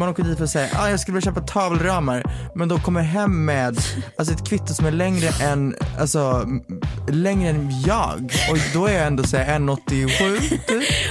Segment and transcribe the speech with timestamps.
[0.00, 3.02] Man åker dit för att säga ah, jag skulle vilja köpa tavelramar men de kommer
[3.02, 3.78] hem med
[4.18, 6.46] alltså, ett kvitto som är längre än, alltså,
[7.08, 8.32] längre än jag.
[8.50, 10.60] Och då är jag ändå så här 1,87 typ.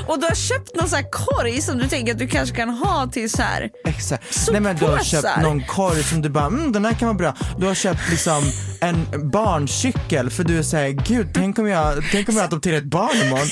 [0.08, 2.70] Och du har köpt någon sån här korg som du tänker att du kanske kan
[2.70, 3.70] ha till så här.
[3.86, 4.50] Exakt.
[4.52, 5.22] Nej men du har Soppåsar.
[5.22, 7.36] köpt någon korg som du bara, mm, den här kan vara bra.
[7.58, 8.44] Du har köpt liksom
[8.82, 12.84] en barncykel för du är såhär, gud tänk om jag, tänk om jag adopterar ett
[12.84, 13.48] barn imorgon.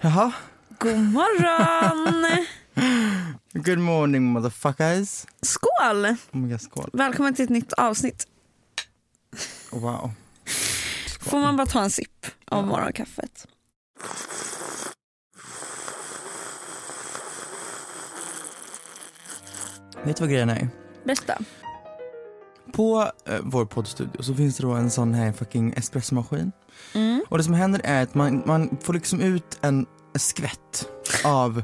[0.00, 0.32] Jaha,
[0.78, 2.46] God morgon!
[3.64, 5.26] good morning motherfuckers.
[5.42, 6.06] Skål!
[6.32, 6.90] Oh God, skål.
[6.92, 8.26] Välkommen till ett nytt avsnitt.
[9.72, 10.10] Wow.
[11.20, 13.46] Får man bara ta en sipp av morgonkaffet?
[20.04, 20.68] Vet du vad grejen är?
[21.04, 21.38] Berätta.
[22.72, 26.52] På eh, vår poddstudio så finns det då en sån här fucking espressomaskin.
[27.28, 29.86] Och det som händer är att man, man får liksom ut en
[30.18, 30.88] skvätt
[31.24, 31.62] av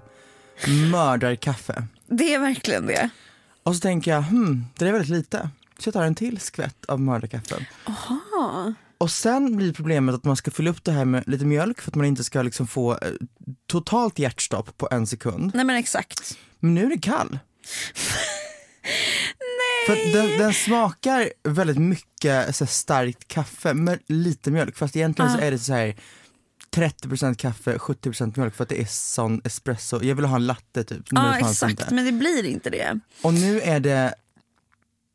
[0.91, 1.87] mördarkaffe.
[2.07, 3.09] Det är verkligen det.
[3.63, 5.51] Och så tänker jag, hmm, det är väldigt lite.
[5.79, 7.67] Så jag tar en till skvätt av mördarkaffe.
[7.87, 8.73] Aha.
[8.99, 11.91] Och sen blir problemet att man ska fylla upp det här med lite mjölk för
[11.91, 12.99] att man inte ska liksom få eh,
[13.67, 15.51] totalt hjärtstopp på en sekund.
[15.55, 16.39] Nej men exakt.
[16.61, 17.39] Men nu är det kall.
[19.87, 25.31] För att den, den smakar väldigt mycket så starkt kaffe med lite mjölk fast egentligen
[25.33, 25.41] så Ah.
[25.41, 25.97] är det så här
[26.75, 30.03] 30% kaffe, 70% mjölk för att det är sån espresso.
[30.03, 31.13] Jag vill ha en latte typ.
[31.13, 31.95] men Ja exakt inte.
[31.95, 33.01] men det blir inte det.
[33.23, 34.15] Och nu är det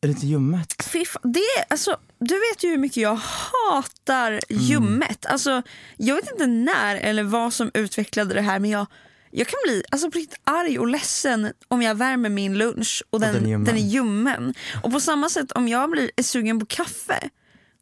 [0.07, 0.83] lite ljummet.
[0.83, 3.19] Fan, det alltså, du vet ju hur mycket jag
[3.71, 4.63] hatar Mm.
[4.63, 5.25] ljummet.
[5.25, 5.61] Alltså,
[5.97, 8.87] jag vet inte när eller vad som utvecklade det här men jag,
[9.31, 13.19] jag kan bli alltså, på riktigt arg och ledsen om jag värmer min lunch och
[13.19, 13.65] den, den är ljummen.
[13.65, 14.53] den är ljummen.
[14.83, 17.29] Och på samma sätt om jag blir sugen på kaffe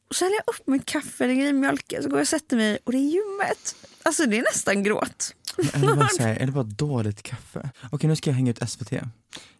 [0.09, 2.57] och så häller jag upp mitt kaffe, lägger i mjölken så går jag och sätter
[2.57, 3.75] mig och det är ljummet.
[4.03, 5.34] Alltså det är nästan gråt.
[5.73, 7.69] Eller bara, så här, eller bara dåligt kaffe.
[7.91, 8.91] Okej nu ska jag hänga ut SVT.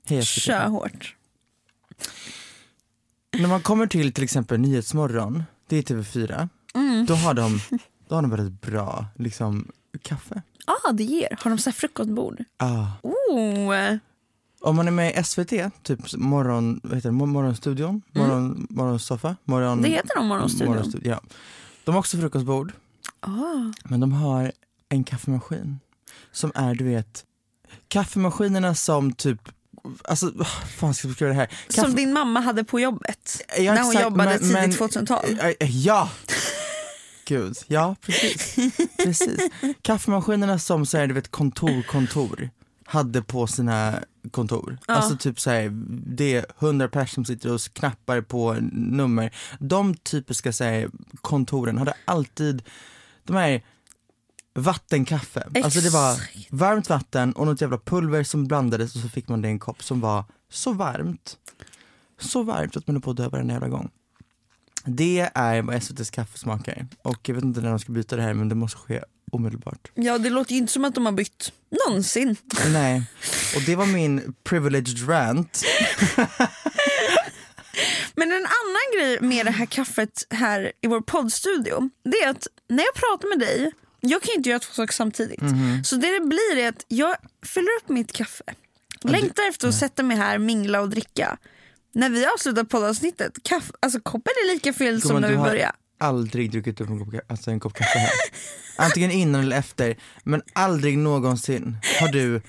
[0.06, 0.44] Hej SVT.
[0.44, 1.16] Kör hårt.
[3.38, 7.06] När man kommer till till exempel Nyhetsmorgon, det är TV4, Mm.
[7.06, 7.60] då, har de,
[8.08, 9.72] då har de väldigt bra liksom,
[10.02, 10.42] kaffe.
[10.66, 11.38] Ja ah, det ger.
[11.42, 12.44] Har de så här frukostbord?
[12.58, 12.86] Ah.
[13.04, 13.96] Oh.
[14.68, 19.36] Om man är med i SVT, typ morgon, vad heter det, Mor- morgonstudion, morgon, morgonsoffa,
[19.44, 19.82] morgon, Mm.
[19.84, 20.68] Det heter nog Morgonstudion.
[20.68, 21.22] morgonstudion, ja.
[21.84, 22.74] De har också frukostbord,
[23.20, 23.30] Ah.
[23.84, 24.52] men de har
[24.90, 25.80] en kaffemaskin
[26.32, 27.24] som är du vet,
[27.88, 29.50] kaffemaskinerna som typ
[30.04, 31.50] Alltså, vad fan ska jag beskriva det här?
[31.70, 34.72] Som Kaffe- din mamma hade på jobbet Ja, när hon exakt, jobbade men- tidigt men-
[34.72, 35.26] 2000-tal.
[35.60, 36.10] Eh, Ja!
[37.26, 38.56] Gud, ja precis.
[39.04, 39.40] precis.
[39.82, 42.50] Kaffemaskinerna som så här, du vet, kontor, kontor
[42.88, 44.00] hade på sina
[44.32, 44.78] kontor.
[44.88, 44.94] Ja.
[44.94, 45.70] Alltså typ så här,
[46.16, 49.36] det är hundra personer som sitter och knappar på nummer.
[49.60, 50.90] De typiska så här,
[51.22, 52.64] kontoren hade alltid
[53.24, 53.64] de här
[54.54, 55.48] vattenkaffe.
[55.64, 59.42] Alltså det var varmt vatten och något jävla pulver som blandades och så fick man
[59.42, 61.38] det i en kopp som var så varmt.
[62.20, 63.90] Så varmt att man är på att dö varenda jävla gång.
[64.88, 66.88] Det är vad SVTs kaffe smakar.
[67.02, 69.92] Och jag vet inte när de ska byta det här men det måste ske omedelbart.
[69.94, 71.52] Ja det låter ju inte som att de har bytt
[71.88, 72.36] någonsin.
[72.74, 73.04] Nej,
[73.56, 75.64] och det var min privileged rant.
[78.16, 82.48] Men en annan grej med det här kaffet här i vår poddstudio det är att
[82.70, 85.40] när jag pratar med dig, jag kan inte göra två saker samtidigt.
[85.84, 88.44] Så det det blir är att jag fyller upp mitt kaffe
[89.02, 91.38] Längtar efter att sätta mig här, mingla och dricka.
[91.98, 95.72] När vi avslutar poddavsnittet, kaff, alltså koppen är lika full som när vi började.
[96.00, 98.10] aldrig druckit upp en kopp, alltså en kopp kaffe här.
[98.78, 102.42] Antingen innan eller efter, men aldrig någonsin har du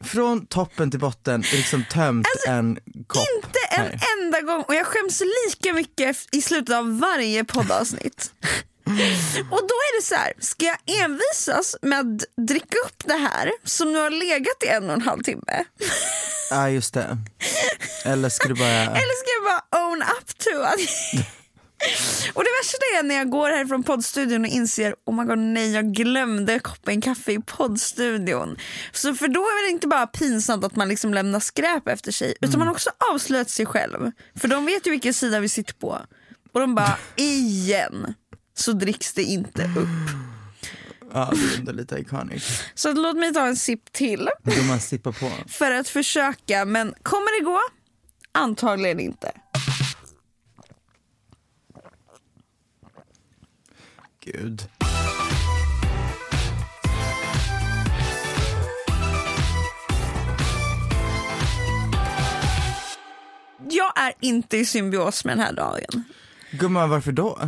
[0.00, 2.74] från toppen till botten liksom tömt en
[3.06, 3.16] kopp.
[3.16, 4.00] Alltså, Inte en här.
[4.22, 8.32] enda gång och jag skäms lika mycket i slutet av varje poddavsnitt.
[9.50, 13.52] Och då är det så här, ska jag envisas med att dricka upp det här
[13.64, 15.64] som nu har legat i en och en halv timme?
[16.50, 17.18] Ja just det.
[18.04, 18.68] Eller ska du bara...
[18.70, 21.24] Eller ska jag bara own up to att...
[22.32, 25.72] Och det värsta är när jag går härifrån poddstudion och inser oh my god nej
[25.72, 28.56] jag glömde koppen kaffe i poddstudion.
[28.92, 32.34] Så för då är det inte bara pinsamt att man liksom lämnar skräp efter sig
[32.40, 34.10] utan man också avslöjat sig själv.
[34.40, 36.00] För de vet ju vilken sida vi sitter på.
[36.52, 38.14] Och de bara igen
[38.54, 39.88] så dricks det inte upp.
[41.12, 42.62] Ja det är ändå lite iconic.
[42.74, 45.30] Så låt mig ta en sipp till Då man sippar på.
[45.48, 47.60] för att försöka men kommer det gå?
[48.32, 49.32] Antagligen inte.
[54.24, 54.62] Gud.
[63.70, 66.04] Jag är inte i symbios med den här dagen.
[66.50, 67.38] Gumman varför då?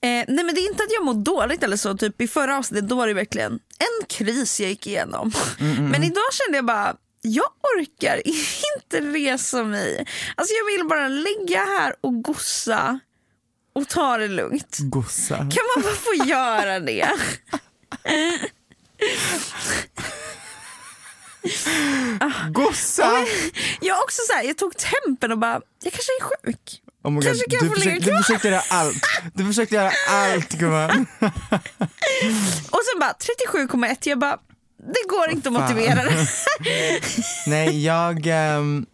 [0.00, 2.56] Eh, nej men det är inte att jag mår dåligt eller så, typ i förra
[2.58, 5.32] avsnittet då var det verkligen en kris jag gick igenom.
[5.90, 7.46] Men idag kände jag bara, jag
[7.78, 8.22] orkar
[8.76, 10.06] inte resa mig.
[10.34, 12.98] Alltså jag vill bara ligga här och gossa
[13.72, 14.76] och ta det lugnt.
[14.80, 15.36] Gossa.
[15.36, 17.10] Kan man bara få göra det?
[22.50, 23.26] Gossa!
[23.80, 26.82] Jag också så här, jag tog tempen och bara, jag kanske är sjuk.
[27.06, 29.02] Oh my God, kan du, försökte, du försökte göra allt.
[29.34, 31.06] Du försökte göra allt gumman.
[32.70, 33.14] Och sen bara
[33.54, 34.38] 37,1, jag bara,
[34.76, 36.28] det går inte att motivera det.
[37.46, 38.26] Nej jag...
[38.26, 38.86] ehm,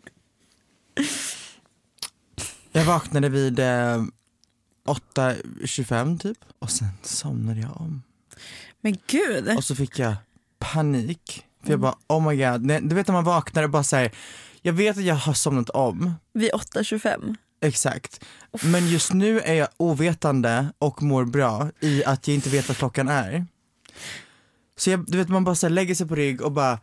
[2.73, 8.03] jag vaknade vid uh, 8.25 typ och sen somnade jag om.
[8.81, 9.57] Men gud.
[9.57, 10.15] Och så fick jag
[10.59, 11.47] panik.
[11.65, 14.13] För jag bara oh my god, Nej, du vet när man vaknar och bara säger
[14.63, 17.37] jag vet att jag har somnat om, Vid 8.25.
[17.63, 18.25] exakt.
[18.63, 22.77] Men just nu är jag ovetande och mår bra i att jag inte vet vad
[22.77, 23.47] klockan är.
[24.77, 26.79] Så jag, du vet man bara så lägger sig på rygg och bara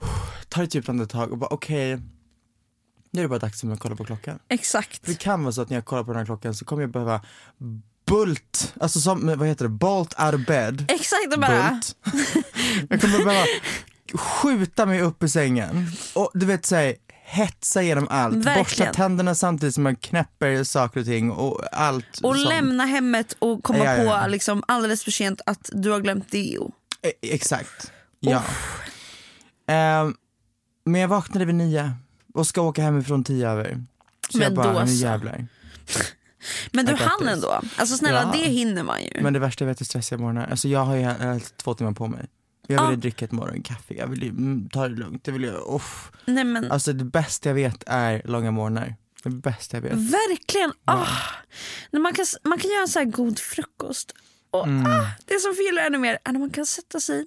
[0.48, 2.00] tar ett djupt andetag och bara okej,
[3.10, 4.38] nu är det bara dags för mig att kolla på klockan.
[4.48, 5.04] Exakt.
[5.04, 6.82] För det kan vara så att när jag kollar på den här klockan så kommer
[6.82, 7.20] jag behöva
[8.06, 10.84] bult, alltså som, vad heter det, bolt out of bed.
[10.88, 11.96] Exakt och bara, Bult.
[12.90, 13.44] jag kommer behöva
[14.14, 16.96] skjuta mig upp i sängen och du vet säga
[17.32, 18.94] hetsa igenom allt, borsta Verkligen.
[18.94, 22.48] tänderna samtidigt som man knäpper saker och ting och allt och sånt.
[22.48, 26.30] lämna hemmet och komma Ja, ja, på liksom alldeles för sent att du har glömt
[26.30, 26.72] deo.
[27.02, 28.42] E- Exakt, ja.
[29.68, 30.14] Ehm,
[30.84, 31.92] men jag vaknade vid nio
[32.34, 33.84] och ska åka hemifrån tio över.
[34.30, 35.46] Så Men jag bara, nu jävlar.
[36.72, 37.60] Men du hann ändå.
[37.76, 38.38] Alltså snälla Ja.
[38.38, 39.22] det hinner man ju.
[39.22, 40.46] Men det värsta jag vet är stressiga morgnar.
[40.50, 42.26] Alltså jag har ju två timmar på mig.
[42.66, 42.96] Jag ville Ja.
[42.96, 46.10] dricka ett morgonkaffe, jag ville mm, ta det lugnt, jag ville, uff.
[46.24, 48.94] Nej men Alltså det bästa jag vet är långa morgnar.
[49.22, 49.92] Det bästa jag vet.
[49.92, 50.72] verkligen.
[50.84, 51.06] Ah.
[51.90, 54.14] När man, kan, man kan göra en så här god frukost.
[54.50, 54.86] Och Mm.
[54.92, 57.26] ah, Det som förgillar ännu mer är när man kan sätta sig,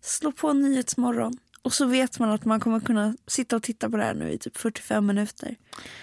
[0.00, 3.96] slå på Nyhetsmorgon och så vet man att man kommer kunna sitta och titta på
[3.96, 5.56] det här nu i typ 45 minuter.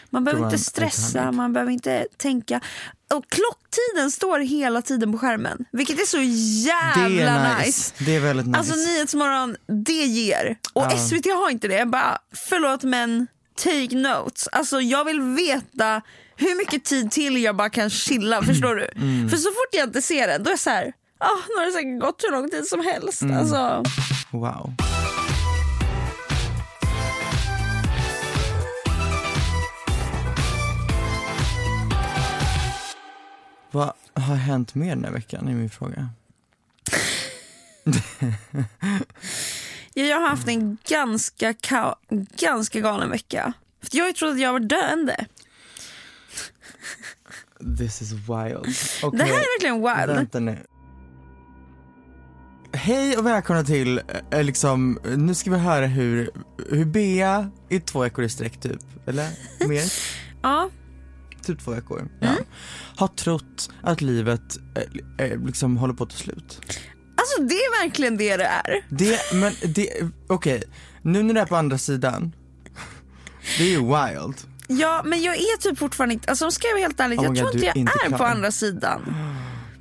[0.10, 2.62] Man behöver inte stressa, man behöver inte tänka.
[3.14, 6.22] Och klocktiden står hela tiden på skärmen, vilket är så
[6.68, 7.66] jävla det är nice.
[7.66, 7.94] nice.
[8.06, 8.60] Det är väldigt nice.
[8.60, 10.58] Alltså Nyhetsmorgon, det ger.
[10.74, 10.98] Och Ja.
[10.98, 11.76] SVT har inte det.
[11.76, 12.18] Jag bara,
[12.50, 13.28] förlåt men
[13.64, 14.48] take notes.
[14.48, 16.02] Alltså jag vill veta
[16.36, 18.90] hur mycket tid till jag bara kan chilla, förstår du?
[18.96, 19.30] Mm.
[19.30, 21.66] För så fort jag inte ser den, då är jag så här, ah, nu har
[21.66, 23.22] det säkert gått hur lång tid som helst.
[23.22, 23.38] Mm.
[23.38, 23.84] Alltså,
[24.32, 24.74] Wow.
[33.72, 36.10] Vad har hänt mer den här veckan är min fråga.
[39.94, 41.96] ja, jag har haft en ganska, ka-
[42.38, 43.54] ganska galen vecka.
[43.82, 45.26] För jag har ju trott att jag var döende.
[47.78, 48.64] This is wild.
[48.66, 50.18] Det Okej, här är verkligen wild.
[50.18, 50.58] Vänta nu.
[52.74, 56.30] Hej och välkomna till, eh, liksom, nu ska vi höra hur,
[56.70, 59.30] hur Bea i två veckor i sträck typ, eller
[59.68, 59.84] mer?
[60.42, 60.70] Ja,
[61.48, 62.08] typ två veckor.
[62.20, 62.28] Ja.
[62.28, 62.44] Mm.
[62.96, 64.58] Har trott att livet
[65.20, 66.62] eh, eh, liksom håller på att ta slut.
[67.16, 68.86] alltså det är verkligen det det är.
[68.90, 69.90] Det, men det,
[70.28, 70.64] okej,
[71.02, 72.32] nu när du är på andra sidan,
[73.58, 74.36] det är ju wild.
[74.68, 77.34] Ja, men jag är typ fortfarande inte, alltså ska jag vara helt ärlig, Oh jag
[77.34, 78.28] God, tror inte jag inte är på klar.
[78.28, 79.16] andra sidan.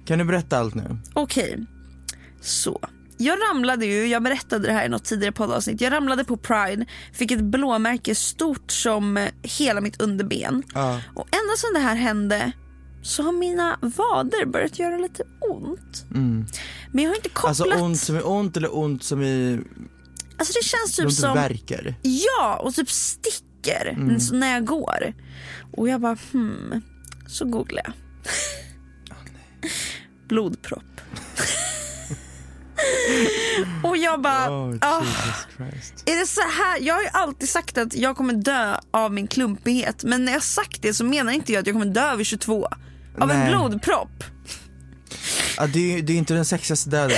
[0.06, 0.98] Kan du berätta allt nu?
[1.12, 1.66] Okej,
[2.40, 2.80] så.
[3.18, 5.80] Jag ramlade ju, jag berättade det här i något tidigare poddavsnitt.
[5.80, 10.62] Jag ramlade på Pride, fick ett blåmärke stort som hela mitt underben.
[10.74, 11.00] Ja.
[11.14, 12.52] Och ända sedan det här hände
[13.02, 16.04] så har mina vader börjat göra lite ont.
[16.92, 17.60] Men jag har inte kopplat...
[17.60, 19.60] Alltså ont som är ont eller ont som i,
[20.38, 21.34] Alltså det känns typ som...
[21.34, 21.94] verkar?
[22.02, 23.36] Ja, och typ sticker
[23.88, 24.18] Mm.
[24.32, 25.14] när jag går.
[25.76, 26.82] Och jag bara hmm,
[27.28, 27.92] så googlar jag.
[30.28, 30.82] Blodpropp.
[33.82, 36.02] och jag bara, Oh, Jesus Christ.
[36.06, 36.80] är det så här?
[36.80, 40.04] Jag har ju alltid sagt att jag kommer dö av min klumpighet.
[40.04, 42.68] Men när jag sagt det så menar inte jag att jag kommer dö vid 22.
[43.18, 43.48] Av en Nej.
[43.50, 44.24] blodpropp.
[45.56, 47.16] Ja, det, är, det är inte den sexigaste döden.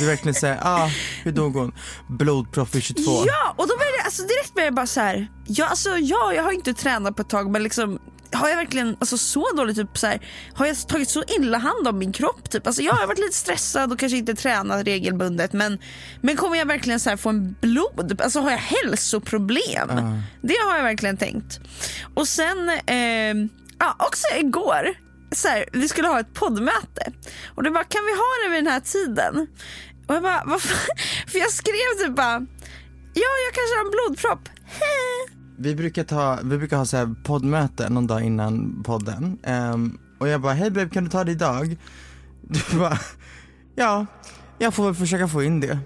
[0.00, 0.90] Är verkligen såhär, ah,
[1.22, 1.72] hur dog hon?
[2.08, 3.02] Blodpropp vid 22.
[3.26, 5.28] Ja, och då jag, alltså direkt började jag bara så här.
[5.46, 7.98] Ja, alltså, ja, jag har inte tränat på ett tag men liksom
[8.34, 10.20] har jag verkligen alltså, så dåligt, typ så här,
[10.54, 12.50] har jag tagit så illa hand om min kropp?
[12.50, 12.66] Typ?
[12.66, 15.78] Alltså, jag har varit lite stressad och kanske inte tränat regelbundet men,
[16.20, 18.20] men kommer jag verkligen så här, få en blod?
[18.22, 19.88] Alltså har jag hälsoproblem?
[20.42, 21.60] Det har jag verkligen tänkt.
[22.14, 23.34] Och sen, eh,
[23.78, 24.88] ja, också igår,
[25.32, 27.12] så här, vi skulle ha ett poddmöte
[27.54, 29.46] och det bara, kan vi ha det vid den här tiden?
[30.06, 30.96] Och jag bara, vad fan?
[31.26, 32.46] För jag skrev typ bara,
[33.14, 34.48] ja jag kanske har en blodpropp.
[35.58, 39.38] Vi brukar, ta, vi brukar ha så här poddmöte någon dag innan podden.
[39.42, 41.76] Ehm, och jag bara, hej babe kan du ta det idag?
[42.40, 42.98] Du bara,
[43.74, 44.06] ja,
[44.58, 45.78] jag får väl försöka få in det.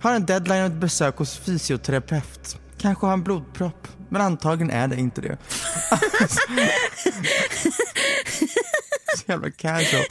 [0.00, 2.58] Har en deadline och ett besök hos fysioterapeut.
[2.78, 3.88] Kanske har en blodpropp.
[4.08, 5.38] Men antagligen är det inte det.
[9.16, 10.04] så jävla casual.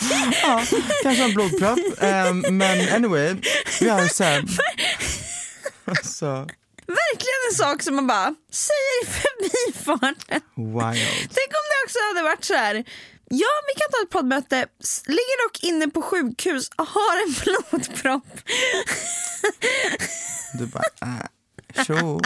[0.44, 0.64] Ja,
[1.04, 1.80] kanske har en blodpropp.
[2.00, 3.36] Ehm, men anyway,
[3.82, 4.48] vi har sen.
[6.04, 6.48] Så,
[6.88, 10.42] Verkligen en sak som man bara säger i förbifarten.
[10.56, 11.30] wild.
[11.38, 12.76] Tänk om det också hade varit så här.
[13.30, 14.68] Ja, vi kan ta ett poddmöte.
[15.06, 18.28] Ligger dock inne på sjukhus och har en blodpropp.
[20.60, 22.20] Du bara, äh, tjo.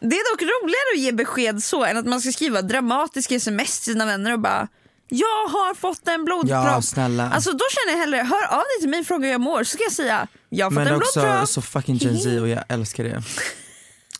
[0.00, 3.80] Det är dock roligare att ge besked så än att man ska skriva dramatiska sms
[3.80, 4.68] till sina vänner och bara
[5.08, 6.50] jag har fått en blodpropp.
[6.50, 7.30] Ja, snälla.
[7.34, 9.64] Alltså då känner jag hellre, hör av dig till mig och fråga hur jag mår
[9.64, 11.48] så ska jag säga jag har fått Men en också blodpropp.
[11.48, 13.22] så fucking Gen Z och jag älskar det.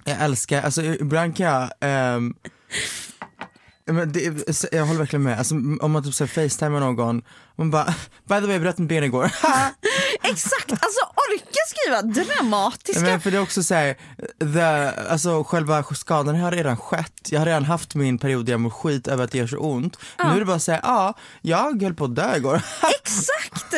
[0.05, 2.35] Jag älskar, alltså ibland kan jag ehm,
[3.93, 7.23] men det, jag håller verkligen med, alltså, om man typ facetimar någon,
[7.57, 7.85] man bara
[8.29, 9.25] by the way jag bröt mitt ben igår.
[10.23, 13.01] Exakt, alltså orka skriva dramatiska.
[13.01, 13.97] men för det är också såhär,
[15.09, 18.71] alltså själva skadan har redan skett, jag har redan haft min period där jag mår
[18.71, 19.99] skit över att det gör så ont.
[20.25, 22.55] Nu är det bara såhär, ja, jag höll på att dö igår.
[23.01, 23.73] Exakt!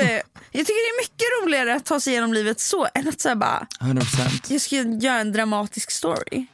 [0.52, 3.36] Jag tycker det är mycket roligare att ta sig igenom livet så än att säga
[3.36, 4.52] bara 100%.
[4.52, 6.46] jag ska göra en dramatisk story.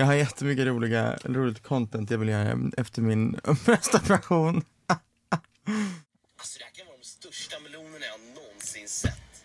[0.00, 4.64] Jag har jättemycket roliga, roligt content jag vill göra efter min bröstoperation.
[4.86, 9.44] Alltså det här kan vara de största melonerna jag någonsin sett.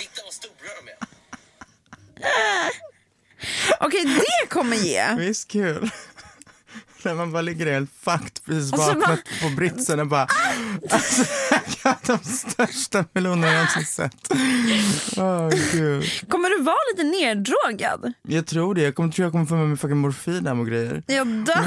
[0.00, 0.96] Titta vad stora de är.
[3.80, 5.14] Okej, det kommer ge.
[5.14, 5.90] Visst kul?
[7.04, 10.26] När man bara ligger helt fucked, precis Och så vaknat på britsen och bara
[10.90, 11.24] alltså,
[11.82, 14.32] har de största melonerna jag någonsin sett.
[15.16, 16.04] Åh gud.
[16.28, 18.12] Kommer du vara lite neddrogad?
[18.22, 20.66] Jag tror det, jag kommer, tror jag kommer få med mig fucking morfin hem och
[20.66, 21.02] grejer.
[21.06, 21.64] Jag dör.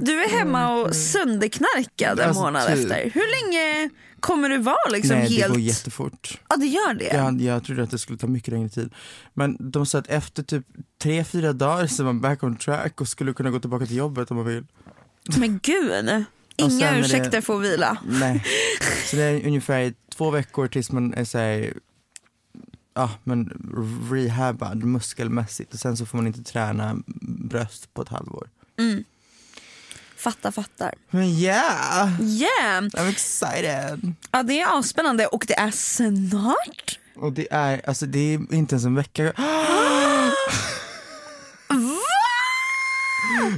[0.00, 2.76] Du är hemma och sönderknarkad en Alltså, månad typ.
[2.76, 3.10] efter.
[3.14, 3.90] Hur länge
[4.24, 5.42] kommer du vara liksom Nej helt...
[5.42, 6.40] det går jättefort.
[6.48, 7.04] Ja det gör det.
[7.16, 8.94] Jag, jag trodde att det skulle ta mycket längre tid.
[9.34, 10.66] Men de sa att efter typ
[11.02, 13.96] tre, fyra dagar så är man back on track och skulle kunna gå tillbaka till
[13.96, 14.64] jobbet om man vill.
[15.38, 15.90] Men gud.
[16.56, 17.98] Inga det- ursäkter för att vila.
[18.08, 18.44] Nej.
[19.10, 21.74] Så det är ungefär två veckor tills man är såhär,
[22.94, 23.52] ja men
[24.10, 26.96] rehabad muskelmässigt och sen så får man inte träna
[27.38, 28.48] bröst på ett halvår.
[30.24, 30.94] Fattar, fattar.
[31.10, 32.80] Men yeah, Yeah!
[32.82, 34.14] I'm excited.
[34.30, 36.98] Ja det är avspännande och det är snart.
[37.16, 39.32] Och det är, alltså det är inte ens en vecka.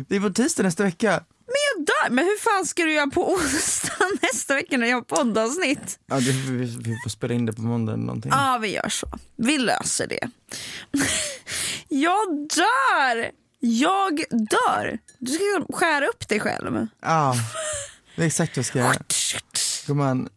[0.09, 1.11] Det är på tisdag nästa vecka.
[1.47, 2.11] Men jag dör.
[2.15, 3.93] Men hur fan ska du göra på onsdag
[4.23, 5.99] nästa vecka när jag har poddavsnitt?
[6.07, 8.31] Ja, det, vi, vi får spela in det på måndag eller någonting.
[8.35, 9.07] Ja vi gör så.
[9.37, 10.31] Vi löser det.
[11.89, 13.31] jag dör!
[13.61, 14.99] Jag dör.
[15.19, 16.87] Du ska skära upp dig själv.
[17.03, 17.35] Ja,
[18.17, 18.95] det är exakt vad jag ska göra.
[19.87, 20.29] Gumman,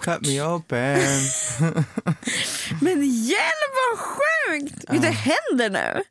[0.00, 1.00] cut me open.
[2.80, 4.84] Men hjälp vad sjukt!
[4.88, 6.02] Det händer nu.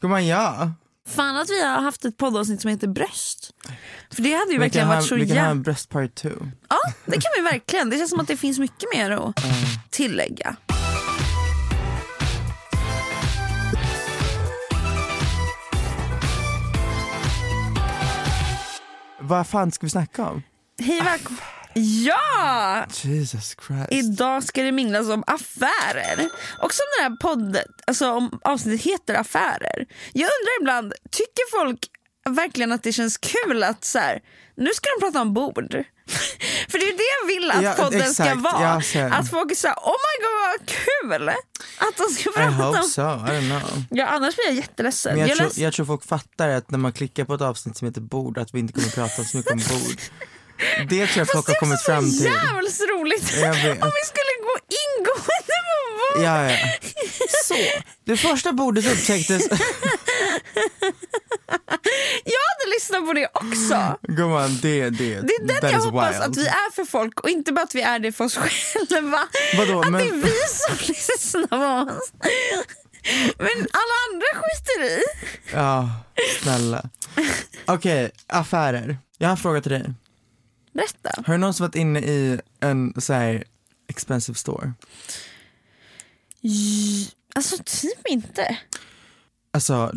[0.00, 0.72] Gumman ja.
[1.08, 3.50] Fan att vi har haft ett poddavsnitt som heter bröst.
[4.10, 5.50] För det hade ju Vi verkligen varit ha, så vi kan ha jävla...
[5.50, 6.50] en breast part two.
[6.68, 7.90] Ja, det kan vi verkligen.
[7.90, 9.34] Det känns som att det finns mycket mer att
[9.90, 10.56] tillägga.
[19.32, 20.42] Vad fan ska vi snacka om?
[20.80, 21.42] Hej välkommen.
[21.74, 22.86] Ja!
[23.02, 23.88] Jesus Christ.
[23.90, 26.28] Idag ska det minglas om affärer.
[26.58, 29.86] Och som den här podden, alltså om avsnittet heter affärer.
[30.12, 31.78] Jag undrar ibland, tycker folk
[32.30, 34.20] verkligen att det känns kul att så här,
[34.56, 35.84] nu ska de prata om bord?
[36.70, 38.40] För det är det jag vill att Ja, podden ska exakt.
[38.42, 38.82] vara.
[38.94, 41.28] Ja, att folk såhär, oh my god vad kul!
[41.78, 42.84] Att de ska I prata hope om...
[42.84, 43.84] so, I don't know.
[43.90, 45.12] Ja annars blir jag jätteledsen.
[45.18, 47.76] Men jag, jag tror, jag tror folk fattar att när man klickar på ett avsnitt
[47.76, 50.00] som heter bord att vi inte kommer prata så mycket om bord.
[50.88, 52.26] Det tror jag folk har kommit fram Det till.
[52.26, 53.22] är så jävligt roligt
[53.82, 55.32] om vi skulle gå ingående på
[56.16, 56.24] bord.
[56.24, 56.56] Ja, ja.
[57.44, 57.54] Så,
[58.04, 59.42] det första bordet upptäcktes,
[62.24, 63.98] Jag hade lyssnat på det också.
[64.16, 66.22] gumman det, det, Det är den jag hoppas wild.
[66.22, 69.18] att vi är för folk och inte bara att vi är det för oss själva.
[69.56, 71.46] Vadå, att men- det är vi som lyssnar
[71.86, 72.12] på oss.
[73.38, 75.02] Men alla andra skiter i.
[75.52, 75.90] Ja,
[76.42, 76.82] snälla.
[77.66, 78.98] Okej, affärer.
[79.18, 79.92] Jag har en fråga till dig.
[80.74, 81.10] Berätta.
[81.26, 83.44] Har du någonsin varit inne i en så här
[83.88, 84.72] expensive store?
[86.40, 88.58] J- Alltså typ inte.
[89.52, 89.92] Alltså,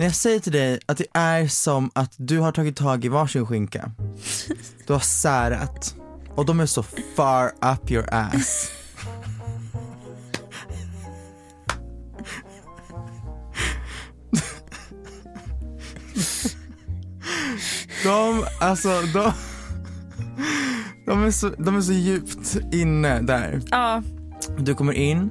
[0.00, 3.08] när jag säger till dig att det är som att du har tagit tag i
[3.08, 3.90] varsin skinka.
[4.86, 5.94] Du har särat.
[6.34, 6.82] Och de är så
[7.16, 8.72] far up your ass.
[18.04, 19.32] De, alltså de,
[21.06, 23.60] de, är så, de är så djupt inne där.
[23.70, 24.02] Ja,
[24.58, 25.30] Du kommer in,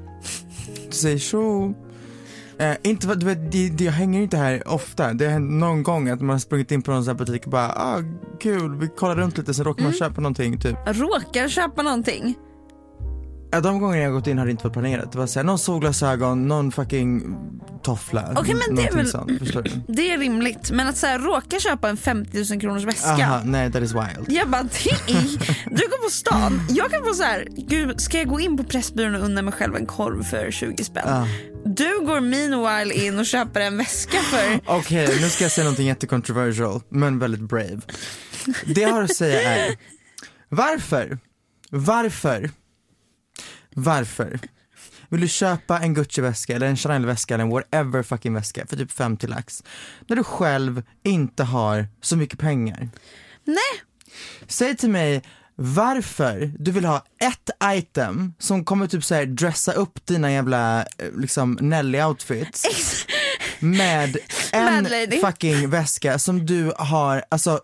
[0.90, 1.74] du säger tjo.
[2.60, 5.14] Eh, inte, du vet, det, det, jag hänger inte här ofta.
[5.14, 7.46] Det har hänt någon gång att man har sprungit in på någon sån här butik
[7.46, 8.04] och bara ah,
[8.40, 10.78] kul, vi kollar runt lite sen råkar man köpa någonting typ.
[10.86, 12.36] råkar köpa någonting.
[13.52, 15.12] Ja, de gånger jag gått in har det inte varit planerat.
[15.12, 17.38] Det var såhär, någon solglasögon, någon fucking
[17.84, 18.34] toffla.
[18.38, 19.72] Okej, men det är väl- sånt, förstår du?
[19.94, 20.72] Det är rimligt.
[20.72, 23.10] Men att så här, råka köpa en 50 000 kronors väska.
[23.10, 24.26] Aha, nej that is wild.
[24.28, 25.22] Jag bara, det är,
[25.70, 28.64] du går på stan, jag kan få så här, gud ska jag gå in på
[28.64, 31.04] Pressbyrån och unna mig själv en korv för 20 spänn?
[31.08, 31.28] Ja.
[31.66, 35.88] Du går meanwhile in och köper en väska för, Okej, nu ska jag säga någonting
[35.88, 37.80] jättecontroversial, men väldigt brave.
[38.66, 39.76] Det jag har att säga är,
[40.50, 41.20] varför,
[41.72, 42.50] varför,
[43.76, 44.40] varför?
[45.10, 48.92] Vill du köpa en Gucci-väska eller en Chanel-väska eller en whatever fucking väska för typ
[48.92, 49.64] 50 lax?
[50.08, 52.90] När du själv inte har så mycket pengar?
[53.46, 53.84] nej.
[54.48, 55.24] Säg till mig
[55.56, 60.82] varför du vill ha ett item som kommer typ så här dressa upp dina jävla
[60.82, 62.66] eh, liksom Nelly-outfits
[63.78, 64.18] med
[64.52, 64.88] en
[65.22, 67.60] fucking väska som du har, alltså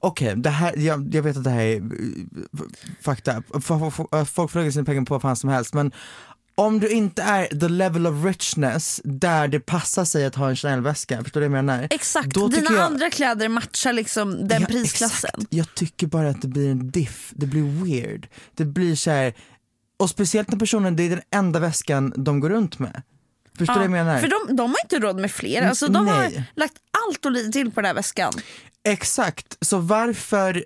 [0.00, 1.82] okej det här, jag, jag vet att det här är eh,
[3.00, 5.74] fucked up, F- f- f- folk får lägga sina pengar på vad fan som helst
[5.74, 5.92] men
[6.54, 10.56] om du inte är the level of richness där det passar sig att ha en
[10.56, 11.86] Chanel-väska, förstår du vad jag menar?
[11.90, 15.30] exakt, Då dina jag- andra kläder matchar liksom den Ja, prisklassen.
[15.34, 15.46] Exakt.
[15.54, 18.28] Jag tycker bara att det blir en diff, det blir weird.
[18.54, 19.34] Det blir så här,
[19.98, 23.02] och speciellt när personen, det är den enda väskan de går runt med.
[23.58, 24.18] Förstår du vad jag menar?
[24.18, 26.44] För de, de har inte råd med fler, alltså, de har Nej.
[26.56, 26.74] lagt
[27.08, 28.32] allt och lite till på den här väskan.
[28.84, 30.64] Exakt, så varför,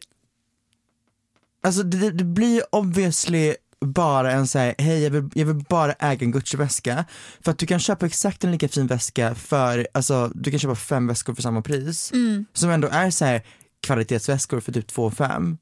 [1.62, 5.92] alltså det, det blir obviously bara en så här, hej jag vill, jag vill bara
[5.92, 7.04] äga en Gucci-väska.
[7.40, 10.74] För att du kan köpa exakt en lika fin väska för, alltså du kan köpa
[10.74, 12.12] fem väskor för samma pris.
[12.12, 12.44] Mm.
[12.52, 13.42] Som ändå är så här
[13.80, 15.58] kvalitetsväskor för typ 2 5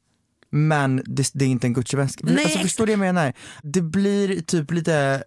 [0.50, 2.26] Men det, det är inte en Gucci-väska.
[2.28, 3.32] Alltså förstår du vad jag menar?
[3.62, 5.24] Det blir typ lite,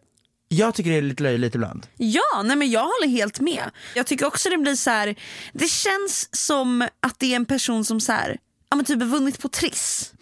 [0.54, 1.88] jag tycker det är lite löjligt ibland.
[1.98, 3.64] Ja, nej men jag håller helt med.
[3.96, 5.16] Jag tycker också det blir så här.
[5.54, 8.38] det känns som att det är en person som så här,
[8.70, 10.14] ja men typ vunnit på Triss.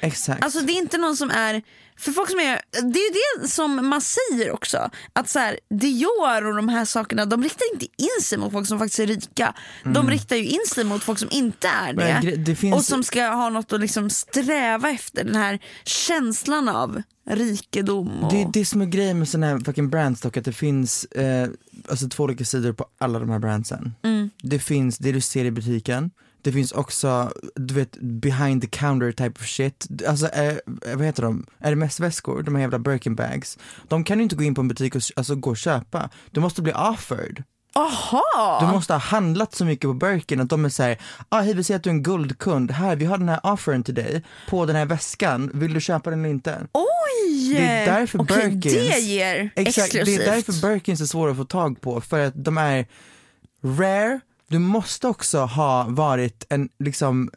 [0.00, 0.44] Exakt.
[0.44, 1.62] Alltså det är inte någon som är,
[2.00, 5.58] för folk som är, det är ju det som man säger också, att så här,
[5.70, 9.06] Dior och de här sakerna de riktar inte in sig mot folk som faktiskt är
[9.06, 9.54] rika.
[9.84, 12.02] De riktar ju in sig mot folk som inte är det.
[12.02, 12.24] Mm.
[12.24, 16.68] Men det finns- Och som ska ha något att liksom sträva efter, den här känslan
[16.68, 18.24] av rikedom.
[18.24, 18.32] Och...
[18.32, 21.04] Det är det som är grejen med sådana här fucking brands dock, att det finns
[21.04, 21.48] eh,
[21.88, 23.94] alltså två olika sidor på alla de här brandsen.
[24.02, 24.30] Mm.
[24.42, 26.10] Det finns det du ser i butiken,
[26.42, 29.86] det finns också, du vet, behind the counter type of shit.
[30.08, 30.56] Alltså, eh,
[30.94, 31.46] vad heter de?
[31.58, 33.58] RMS-väskor, de här jävla Birkin bags.
[33.88, 36.10] De kan du inte gå in på en butik och alltså, gå och köpa.
[36.30, 37.44] Du måste bli offered.
[37.74, 38.58] Aha!
[38.60, 40.98] Du måste ha handlat så mycket på Birkin att de är såhär,
[41.28, 43.82] ah, hej vi ser att du är en guldkund, här vi har den här offeren
[43.82, 46.66] till dig på den här väskan, vill du köpa den eller inte?
[46.72, 47.54] Oj!
[47.54, 50.18] Det är därför Okej, Birkins, det ger exakt, exklusivt.
[50.18, 52.86] det är därför Birkins är svåra att få tag på, för att de är
[53.62, 54.20] rare,
[54.50, 57.30] du måste också ha varit en liksom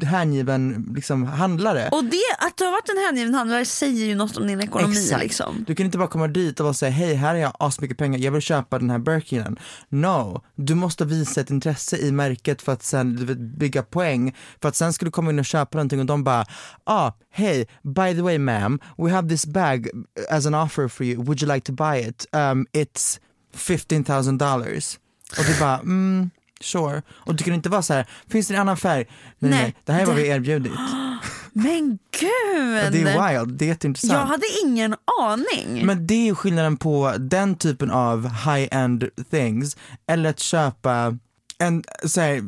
[0.00, 1.88] eh, hängiven liksom, handlare.
[1.92, 4.92] Och det, att du har varit en hängiven handlare säger ju något om din ekonomi.
[4.92, 5.22] Exakt.
[5.22, 5.64] Liksom.
[5.66, 8.18] Du kan inte bara komma dit och bara säga hej här har jag asmycket pengar,
[8.18, 9.58] jag vill köpa den här Birkinen.
[9.88, 14.36] No, du måste visa ett intresse i märket för att sen du vet, bygga poäng.
[14.62, 16.46] För att sen ska du komma in och köpa någonting och de bara,
[16.84, 19.88] ah hej, by the way ma'am, we have this bag
[20.30, 22.26] as an offer for you, would you like to buy it?
[22.32, 23.20] Um, it's
[23.54, 24.98] 15 000 dollars.
[25.38, 27.02] Och du bara, mm, sure.
[27.10, 29.04] Och du kan inte vara så här, finns det en annan färg?
[29.38, 30.72] Nej, Nej, nej, det här är vad det- vi erbjudit.
[31.52, 32.92] Men gud!
[32.92, 34.12] Det är wild, det är jätteintressant.
[34.12, 35.86] Jag hade ingen aning.
[35.86, 41.18] Men det är skillnaden på den typen av high-end things eller att köpa
[41.58, 42.40] en så här,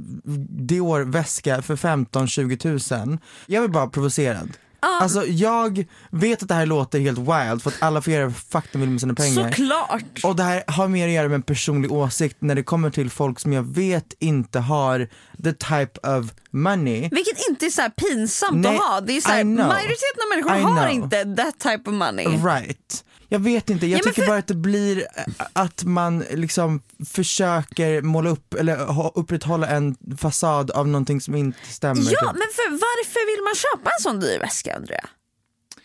[0.67, 3.19] Dior-väska för 15-20 tusen.
[3.47, 4.51] Jag blir bara provocerad.
[4.81, 8.65] Alltså jag vet att det här låter helt wild för att alla får göra fuck
[8.73, 9.51] de vill med sina pengar.
[9.51, 10.25] Såklart.
[10.25, 13.11] Och det här har mer att göra med en personlig åsikt när det kommer till
[13.11, 15.09] folk som jag vet inte har
[15.45, 17.01] the type of money.
[17.01, 19.01] Vilket inte är så här pinsamt Nej, att ha.
[19.01, 22.27] Det är så här, majoriteten av människor har inte that type of money.
[22.27, 23.05] Right.
[23.29, 26.83] Jag vet inte, jag Ja, tycker för- bara att det blir eh, att man liksom
[27.07, 32.03] försöker måla upp eller upprätthålla en fasad av någonting som inte stämmer.
[32.03, 32.21] Ja, typ.
[32.33, 35.09] men för varför vill man köpa en sån dyr väska Andrea?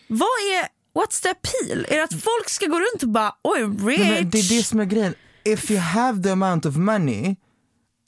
[0.08, 0.62] Vad är,
[1.00, 1.86] what's the appeal?
[1.88, 3.98] Är det att folk ska gå runt och bara oj rich?
[3.98, 5.14] Nej, det är det som är grejen.
[5.44, 7.36] If you have the amount of money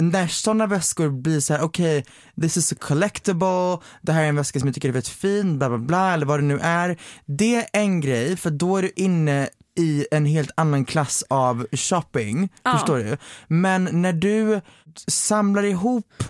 [0.03, 2.05] när sådana väskor blir så här: okej,
[2.41, 5.59] this is a collectible, det här är en väska som jag tycker är väldigt fin,
[5.59, 7.01] bla bla bla, eller vad det nu är.
[7.27, 11.67] Det är en grej, för då är du inne i en helt annan klass av
[11.73, 13.17] shopping, förstår du?
[13.49, 14.61] Men när du
[15.07, 16.25] samlar ihop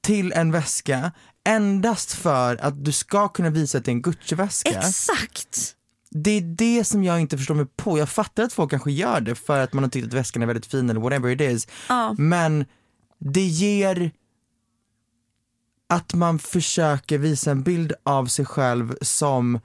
[0.00, 1.12] till en väska
[1.48, 4.70] endast för att du ska kunna visa att det är en Gucci-väska.
[4.70, 5.74] Exakt.
[6.10, 7.98] Det är det som jag inte förstår mig på.
[7.98, 10.46] Jag fattar att folk kanske gör det för att man har tyckt att väskan är
[10.46, 11.68] väldigt fin eller whatever it is.
[11.88, 12.14] Ja.
[12.18, 12.64] Men
[13.18, 14.10] det ger
[15.88, 19.60] att man försöker visa en bild av sig själv som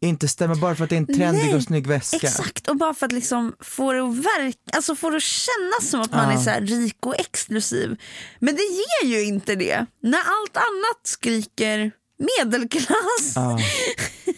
[0.00, 2.16] inte stämmer bara för att det är en trendig Nej, och snygg väska.
[2.16, 5.90] Exakt, och bara för att liksom få det att verka, alltså få det att kännas
[5.90, 8.00] som att man är så rik och exklusiv.
[8.38, 9.86] Men det ger ju inte det.
[10.00, 13.32] När allt annat skriker medelklass.
[13.34, 13.58] Ja.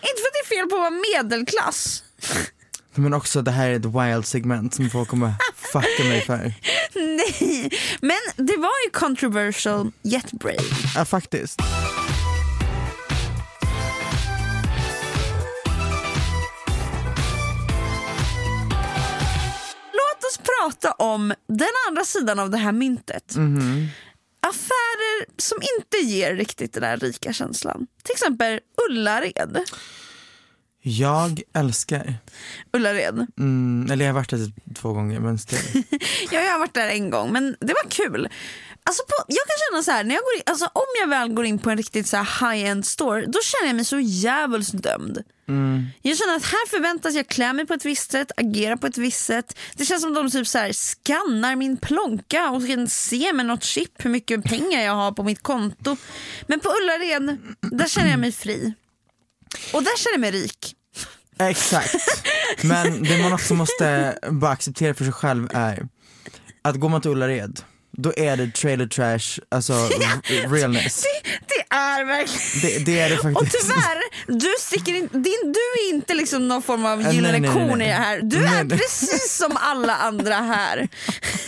[0.00, 2.02] Inte för att det är fel på att vara medelklass.
[2.94, 6.54] Men också det här är ett wild segment som folk kommer fucka mig för.
[6.94, 10.58] Nej, men det var ju controversial yet brave.
[10.94, 11.60] Ja faktiskt.
[19.92, 23.34] Låt oss prata om den andra sidan av det här myntet.
[24.48, 27.86] Affärer som inte ger riktigt den där rika känslan.
[28.02, 29.60] Till exempel Ullared.
[30.88, 32.14] Jag älskar,
[32.72, 33.26] Ullared.
[33.38, 35.38] mm, eller jag har varit där två gånger men.
[36.30, 38.28] Ja, jag har varit där en gång men det var kul.
[38.84, 41.28] Alltså på, jag kan känna så här, när jag går in, alltså om jag väl
[41.34, 45.22] går in på en riktigt så high-end store då känner jag mig så djävulskt dömd.
[46.02, 48.98] Jag känner att här förväntas jag klä mig på ett visst sätt, agera på ett
[48.98, 49.58] visst sätt.
[49.74, 53.64] Det känns som de typ så här skannar min plånka och kan se med något
[53.64, 55.96] chip hur mycket pengar jag har på mitt konto.
[56.46, 58.74] Men på Ullared, där känner jag mig fri.
[59.72, 60.74] Och där känner jag mig rik.
[61.38, 61.94] Exakt.
[62.62, 65.88] Men det man också måste bara acceptera för sig själv är
[66.62, 67.60] att går man till Ullared,
[68.02, 69.72] då är det trailer trash, alltså
[70.32, 71.02] r- realness.
[71.02, 73.60] Det, det är verkligen Det, det är det Och faktiskt.
[73.68, 77.82] tyvärr, du, sticker in, din, du är inte liksom någon form av gyllene nej, kon
[77.82, 78.20] i det här.
[78.22, 78.78] Du Nej, är nej.
[78.78, 80.88] precis som alla andra här.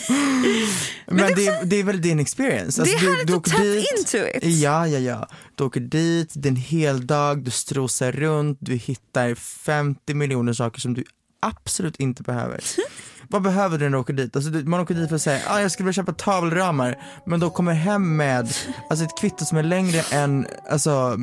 [1.05, 2.83] Men det, är, det är väl din experience.
[2.83, 4.43] Det är Alltså, du, härligt du åker dit, into it.
[4.43, 5.29] Ja, ja, ja.
[5.55, 10.53] Du åker dit, det är en hel dag, du strosar runt, du hittar 50 miljoner
[10.53, 11.03] saker som du
[11.41, 12.59] absolut inte behöver.
[13.31, 14.35] Vad behöver du när du åker dit?
[14.35, 17.49] Alltså, man åker dit för att säga ah, jag skulle vilja köpa tavelramar men då
[17.49, 18.53] kommer hem med
[18.89, 21.17] alltså, ett kvitto som är längre än, alltså,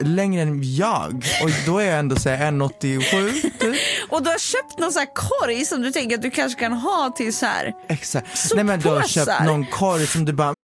[0.00, 3.74] längre än jag och då är jag ändå så här 1,87 typ.
[4.08, 6.72] Och du har köpt någon så här korg som du tänker att du kanske kan
[6.72, 7.72] ha till så här.
[7.88, 8.52] Exakt.
[8.54, 9.44] Nej men du har köpt Soppåsar.
[9.44, 10.54] någon korg som du bara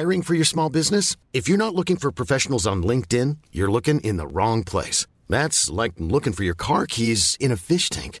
[0.00, 1.16] Hiring for your small business?
[1.32, 5.06] If you're not looking for professionals on LinkedIn, you're looking in the wrong place.
[5.28, 8.20] That's like looking for your car keys in a fish tank.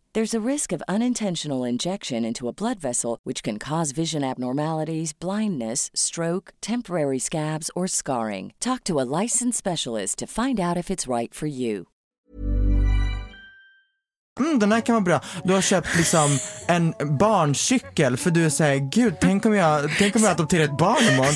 [0.13, 5.13] There's a risk of unintentional injection into a blood vessel, which can cause vision abnormalities,
[5.13, 8.51] blindness, stroke, temporary scabs, or scarring.
[8.59, 11.87] Talk to a licensed specialist to find out if it's right for you.
[14.39, 15.21] Mm, den här kan vara bra.
[15.43, 20.23] Du har köpt liksom en barncykel för du säger gud tänk om jag, tänk om
[20.23, 21.35] jag adopterar ett barn imorgon.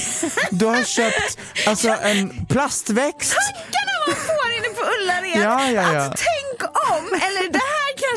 [0.52, 3.34] Du har köpt alltså en plastväxt.
[3.34, 5.44] Tankarna man får inne på Ullared.
[5.44, 6.02] Ja, ja, ja.
[6.02, 7.65] Att tänk om, eller det här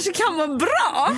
[0.02, 1.12] kanske kan vara bra.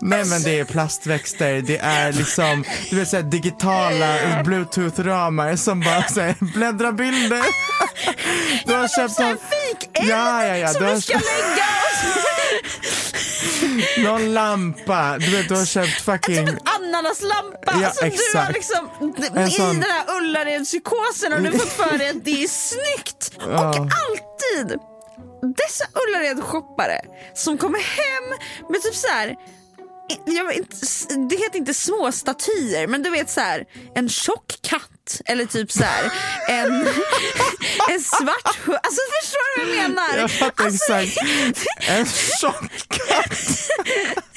[0.00, 6.02] Nej men det är plastväxter, det är liksom du vet såhär digitala bluetooth-ramar som bara
[6.08, 7.42] såhär bläddrar bilder.
[8.66, 11.24] Du har köpt Så här någon, fik Ja, ja, ja, som du du ska köpt-
[11.24, 11.64] lägga.
[14.10, 18.50] någon lampa, du vet du har köpt fucking Typ en ananaslampa Ja, som du har
[18.50, 18.54] exakt.
[18.54, 18.90] liksom
[19.36, 23.30] En i sån- den här Ullared-psykosen har du fått för dig att det är snyggt.
[23.44, 24.78] Och alltid
[25.42, 27.00] dessa Ullared-shoppare
[27.34, 28.38] som kommer hem
[28.70, 29.36] med typ så här
[30.26, 30.70] vet,
[31.30, 35.72] det heter inte små statyer men du vet så här en tjock katt eller typ
[35.72, 36.10] så här
[36.48, 36.72] en,
[37.90, 38.78] en svart hund.
[38.82, 40.18] Alltså förstår du vad jag menar?
[40.18, 41.66] Jag fattar alltså, exakt.
[41.88, 43.38] En tjock katt.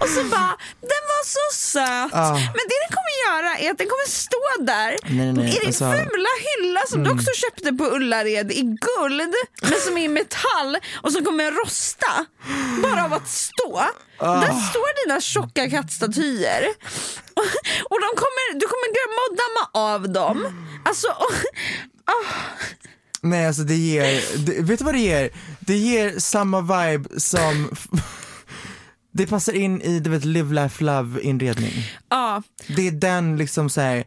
[0.00, 0.56] Och så bara,
[0.92, 2.10] den var så söt.
[2.14, 2.32] Ah.
[2.34, 4.38] Men det den kommer göra är att den kommer stå
[4.72, 5.98] där Nej, nej, i din alltså- Mm.
[6.10, 10.78] fula hylla som du också köpte på Ullared i guld men som är i metall
[11.02, 12.26] och som kommer rosta
[12.82, 13.80] bara av att stå.
[14.18, 14.34] Ah.
[14.40, 16.62] Där står dina tjocka kattstatyer.
[17.34, 17.42] Och,
[17.90, 20.66] och de kommer, du kommer glömma att damma av dem.
[20.84, 21.32] Alltså, och,
[23.20, 25.30] Nej alltså det ger, det, vet du vad det ger?
[25.60, 27.70] Det ger samma vibe som
[29.12, 31.72] Det passar in i du vet live laugh love inredning.
[32.10, 32.42] ja.
[32.76, 34.04] Det är den liksom såhär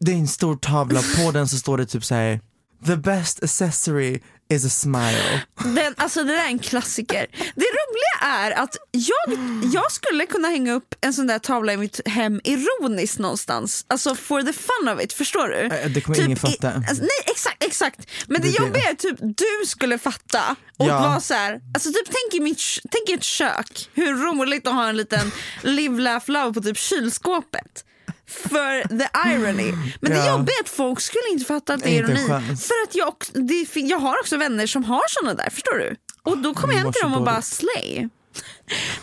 [0.00, 2.40] Det är en stor tavla, på den så står det typ såhär
[2.86, 4.20] The best accessory
[4.52, 5.42] is a smile.
[5.64, 7.26] Den, alltså det där är en klassiker.
[7.54, 9.38] Det roliga är att jag,
[9.74, 13.84] jag skulle kunna hänga upp en sån där tavla i mitt hem ironiskt någonstans.
[13.88, 15.88] Alltså for the fun of it, förstår du?
[15.88, 16.70] Det kommer ingen fatta.
[16.70, 18.10] I, alltså, nej exakt, exakt.
[18.26, 21.00] Men det, Det jobbiga är typ du skulle fatta och Ja.
[21.00, 22.60] vara så här, alltså typ tänk i, mitt,
[22.90, 25.30] tänk i ett kök, hur roligt att ha en liten
[25.62, 27.84] live laugh love på typ kylskåpet.
[28.28, 29.72] För the irony.
[30.00, 30.28] Men det Ja.
[30.30, 32.26] jobbiga är att folk skulle inte fatta att det är ironi.
[32.56, 33.14] För att jag,
[33.48, 35.96] det, jag har också vänner som har såna där, förstår du?
[36.22, 38.08] Och då kommer jag hem till dem och bara slay.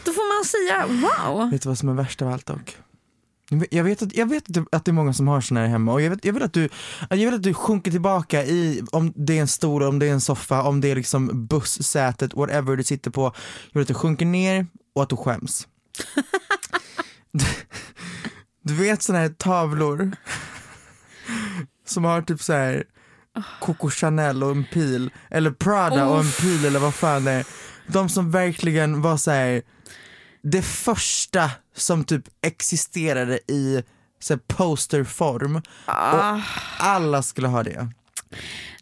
[0.06, 1.52] Då får man säga wow.
[1.52, 2.78] Vet du vad som är värst av allt dock?
[3.72, 5.94] Jag vet, att, jag vet det- att det är många som har såna här hemma
[5.94, 6.70] och jag, vet, jag, vill att du,
[7.10, 10.12] jag vill att du sjunker tillbaka i, om det är en stol, om det är
[10.12, 13.22] en soffa, om det är liksom bussätet, whatever du sitter på.
[13.24, 15.68] Jag vill att du sjunker ner och att du skäms.
[18.70, 20.12] du, vet såna här tavlor
[21.86, 22.84] som har typ så här
[23.60, 27.46] Coco Chanel och en pil, eller Prada och en pil eller vad fan det är.
[27.88, 29.62] De som verkligen var så här
[30.42, 33.84] det första som typ existerade i
[34.20, 35.56] så här, posterform
[35.86, 36.42] och
[36.80, 37.90] alla skulle ha det.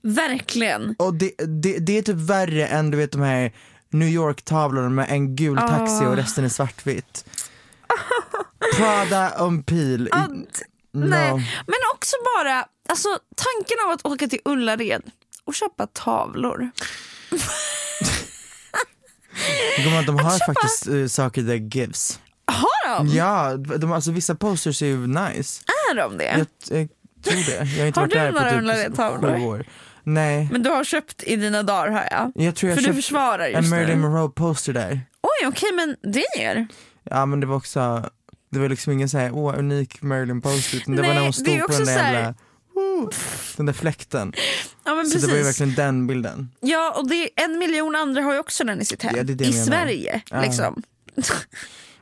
[0.02, 0.96] Verkligen.
[1.00, 3.52] Och det, det, det är typ värre än du vet de här
[3.90, 7.26] New York-tavlorna med en gul taxi och resten är svartvitt.
[8.78, 9.64] Prada en I,
[10.38, 11.06] d- no.
[11.06, 11.32] Nej.
[11.68, 15.02] Men också bara alltså, tanken av att åka till Ullared
[15.44, 16.72] och köpa tavlor.
[19.84, 22.20] Gumman, de har köpa- faktiskt uh, saker där gives.
[22.46, 23.08] Har de?
[23.08, 25.64] Ja, de, alltså vissa posters är ju nice.
[25.92, 26.24] Är de det?
[26.70, 26.90] Jag, jag
[27.24, 27.72] tror det.
[27.72, 29.38] Jag har inte Har varit du där några på typ Ullared-tavlor?
[29.38, 29.66] sju år.
[30.04, 32.32] Nej, Men du har köpt i dina dagar har jag.
[32.46, 34.08] jag tror jag För du försvarar en just Marilyn nu.
[34.08, 35.02] Monroe poster där.
[35.22, 36.68] Oj okej men det är
[37.04, 38.10] Ja men det var också,
[38.50, 41.34] det var liksom ingen såhär, åh unik Marilyn poster utan det var Nej, när hon
[41.34, 42.34] stod på den där så här- jävla,
[43.58, 44.34] den där fläkten.
[44.86, 45.22] Ja Så precis.
[45.22, 46.52] det var ju verkligen den bilden.
[46.60, 49.14] Ja och det en miljon andra har ju också den i sitt hem.
[49.18, 49.54] Ja, det det I.
[49.54, 50.42] Sverige Ja.
[50.42, 50.84] liksom.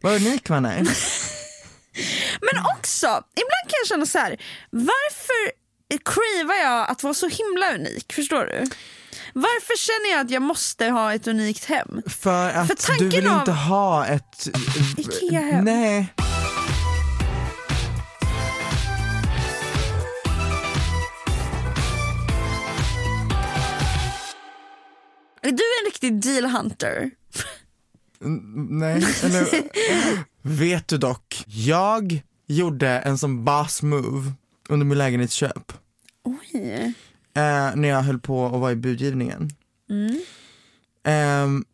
[0.01, 0.77] Vad unik man är.
[2.41, 4.38] Men också, ibland kan jag känna så här.
[4.69, 5.51] varför
[6.05, 8.13] cravar jag att vara så himla unik?
[8.13, 8.65] Förstår du?
[9.34, 12.01] Varför känner jag att jag måste ha ett unikt hem?
[12.08, 14.47] För att För du vill av- inte ha ett...
[14.97, 15.65] Ikea-hem.
[15.65, 16.13] Nej.
[25.41, 27.12] Är du en riktig deal hunter?
[28.69, 29.47] Nej, eller
[30.41, 31.43] vet du dock.
[31.47, 34.32] Jag gjorde en sån boss move
[34.69, 35.73] under min lägenhetsköp.
[36.23, 36.93] Oj.
[37.36, 39.50] Eh, när jag höll på att vara i budgivningen.
[39.89, 40.21] Mm.
[41.04, 41.65] Ehm,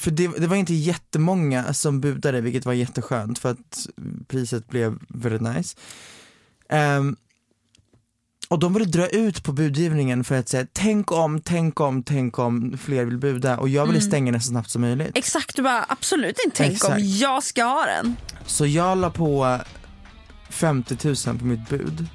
[0.00, 3.86] för det, det var inte jättemånga som budade vilket var jätteskönt för att
[4.28, 5.76] priset blev väldigt nice.
[6.68, 7.16] Ehm,
[8.48, 12.38] och de ville dra ut på budgivningen för att säga tänk om, tänk om, tänk
[12.38, 14.08] om fler vill buda och jag ville Mm.
[14.08, 15.10] stänga den så snabbt som möjligt.
[15.14, 16.94] Exakt, du bara absolut inte tänk Exakt.
[16.94, 18.16] om jag ska ha den.
[18.46, 19.58] Så jag la på
[20.50, 20.96] 50
[21.28, 22.06] 000 på mitt bud.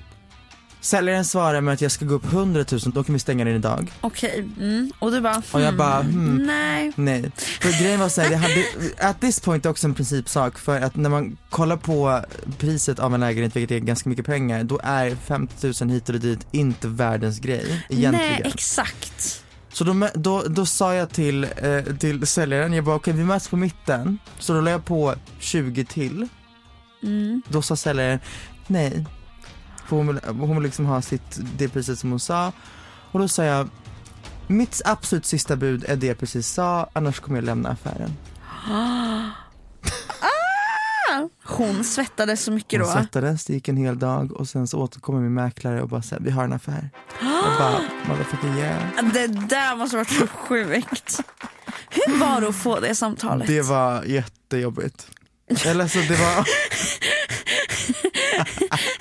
[0.85, 3.55] Säljaren svarar med att jag ska gå upp 100 000, då kan vi stänga den
[3.55, 3.91] idag.
[4.01, 4.91] Okej, mm.
[4.99, 6.35] och du bara Och jag bara, hmm.
[6.35, 6.91] nej.
[6.95, 8.65] Nej, för grejen var såhär, hade,
[9.09, 12.21] at this point också en principsak för att när man kollar på
[12.57, 16.15] priset av en lägenhet, vilket är ganska mycket pengar, då är 50 000 hit och
[16.15, 18.41] dit inte världens grej egentligen.
[18.43, 19.43] Nej, exakt.
[19.73, 23.47] Så då, då, då sa jag till, eh, till säljaren, jag bara okej vi möts
[23.47, 26.27] på mitten, så då la jag på 20 till.
[27.03, 27.41] Mm.
[27.49, 28.19] Då sa säljaren
[28.67, 29.05] nej.
[29.87, 32.51] För hon vill, hon vill liksom ha sitt, det priset som hon sa.
[33.11, 33.69] Och då sa jag,
[34.47, 38.17] mitt absolut sista bud är det jag precis sa, annars kommer jag lämna affären.
[41.11, 41.29] Ah!
[41.43, 42.93] Hon svettades så mycket Hon då.
[42.93, 46.23] svettades, det gick en hel dag och sen så återkommer min mäklare och bara säger
[46.23, 46.89] vi har en affär.
[47.21, 49.13] Jag bara, motherfucking yeah.
[49.13, 51.19] Det där måste varit så sjukt.
[51.89, 53.47] Hur var det att få det samtalet?
[53.47, 55.07] Det var jättejobbigt.
[55.65, 56.45] Eller så det var...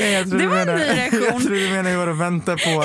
[0.00, 1.22] Jag Det du var en ny reaktion.
[1.22, 2.84] Jag tror du menar hur var det att vänta på.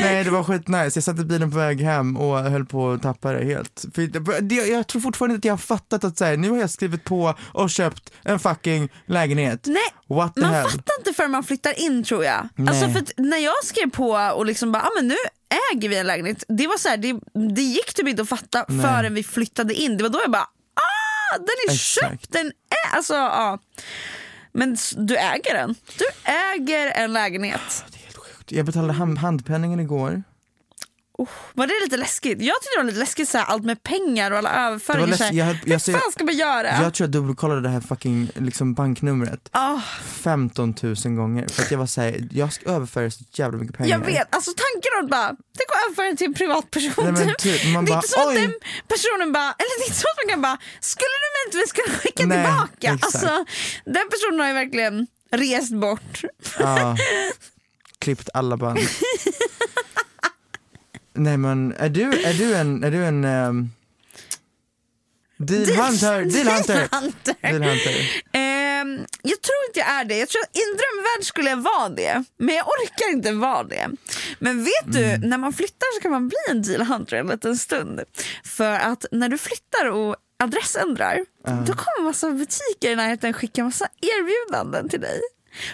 [0.00, 3.02] Nej det var skitnice, jag satt i bilen på väg hem och höll på att
[3.02, 3.84] tappa det helt.
[3.94, 7.04] För det, jag tror fortfarande inte jag har fattat att säga nu har jag skrivit
[7.04, 9.66] på och köpt en fucking lägenhet.
[9.66, 10.64] Nej, What the man hell?
[10.64, 12.48] fattar inte förrän man flyttar in tror jag.
[12.56, 12.68] Nej.
[12.68, 15.14] Alltså för när jag skrev på och liksom bara, ah, men nu
[15.72, 16.44] äger vi en lägenhet.
[16.48, 17.20] Det var så här, det,
[17.54, 18.86] det gick typ inte att fatta Nej.
[18.86, 19.96] förrän vi flyttade in.
[19.96, 22.10] Det var då jag bara, ah den är Exakt.
[22.10, 23.58] köpt, den är, alltså ja.
[24.52, 25.74] Men du äger den.
[25.98, 27.60] Du äger en lägenhet.
[27.86, 30.22] Ah, Jag betalade hand, handpenningen igår.
[31.18, 32.42] Oh, var det lite läskigt?
[32.42, 35.06] Jag tyckte det var lite läskigt så här, allt med pengar och alla Det överföringar.
[35.06, 36.82] läs- så här, jag höll- jag Hur ser- fan ska man göra?
[36.82, 39.80] Jag tror jag dubbelkollade det här fucking liksom banknumret Ah,
[40.22, 43.90] 15 000 gånger för att jag var såhär, jag ska överföra så jävla mycket pengar.
[43.90, 47.04] jag vet, alltså tanken att bara, det går att överföra den till en privatperson.
[47.04, 47.38] Nej, men typ.
[47.38, 48.54] typ, man det är bara, inte så att den
[48.88, 51.98] personen bara, eller det är inte så att man kan bara, skulle du möjligtvis kunna
[51.98, 52.94] skicka Nej, tillbaka?
[52.94, 53.04] exakt.
[53.04, 53.44] Alltså,
[53.84, 56.22] den personen har ju verkligen rest bort.
[56.58, 56.96] Ja,
[57.98, 58.78] klippt alla band.
[61.14, 63.70] Nej men är du, är du en, är du en um,
[65.38, 66.24] deal hunter?
[66.24, 66.88] Deal hunter!
[67.00, 67.34] Hunter.
[67.42, 68.22] Deal hunter.
[68.32, 70.18] Ehm, jag tror inte jag är det.
[70.18, 73.88] Jag tror I en drömvärld skulle jag vara det, men jag orkar inte vara det.
[74.38, 75.20] Men vet du, Mm.
[75.30, 78.00] när man flyttar så kan man bli en deal hunter en liten stund.
[78.44, 81.24] För att när du flyttar och adressändrar,
[81.66, 85.20] då kommer massa butiker i närheten skicka massa erbjudanden till dig.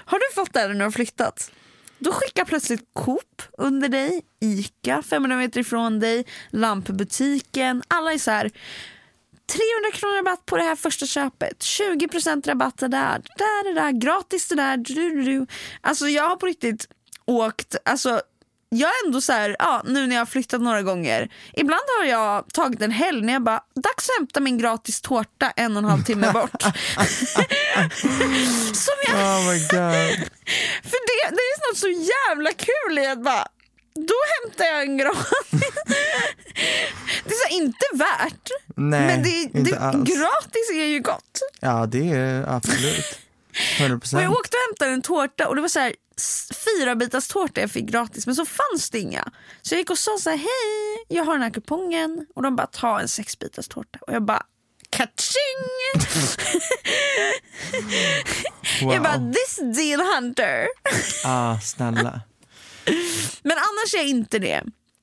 [0.05, 1.51] Har du fått det när du har flyttat?
[1.99, 7.83] Då skickar plötsligt Coop under dig, Ica 500 meter ifrån dig, lampbutiken.
[7.89, 8.51] Alla är så här
[9.47, 14.55] 300 kronor rabatt på det här första köpet, 20% rabatt där, där, där, gratis det
[14.55, 14.77] där.
[14.77, 15.47] Du, du, du.
[15.81, 16.89] Alltså jag har på riktigt
[17.25, 18.21] åkt, alltså
[18.69, 22.05] jag är ändå så här, ja, nu när jag har flyttat några gånger, ibland har
[22.05, 25.83] jag tagit en helg när jag bara, dags att hämta min gratis tårta en och
[25.83, 26.63] en halv timme bort.
[28.73, 30.29] Som jag, Oh my god.
[30.83, 33.47] för det, det är något så jävla kul i att bara,
[33.95, 35.61] då hämtar jag en gratis.
[37.25, 41.41] Det är så inte värt, Nej, men det, det, gratis är ju gott.
[41.61, 43.19] Ja det är absolut.
[43.79, 44.15] 100%.
[44.17, 45.95] Och jag åkte och hämtade en tårta och det var så här
[46.65, 49.33] fyra bitars tårta jag fick gratis men så fanns det inga.
[49.63, 52.57] Så jag gick och sa så här, hej jag har den här kupongen och de
[52.57, 54.43] bara ta en sex bitars tårta och jag bara
[54.91, 55.69] Kaching!
[58.83, 58.93] wow.
[58.95, 60.67] Jag bara this deal hunter.
[61.25, 62.21] Ah, snälla.
[63.43, 64.63] Men annars är jag inte det.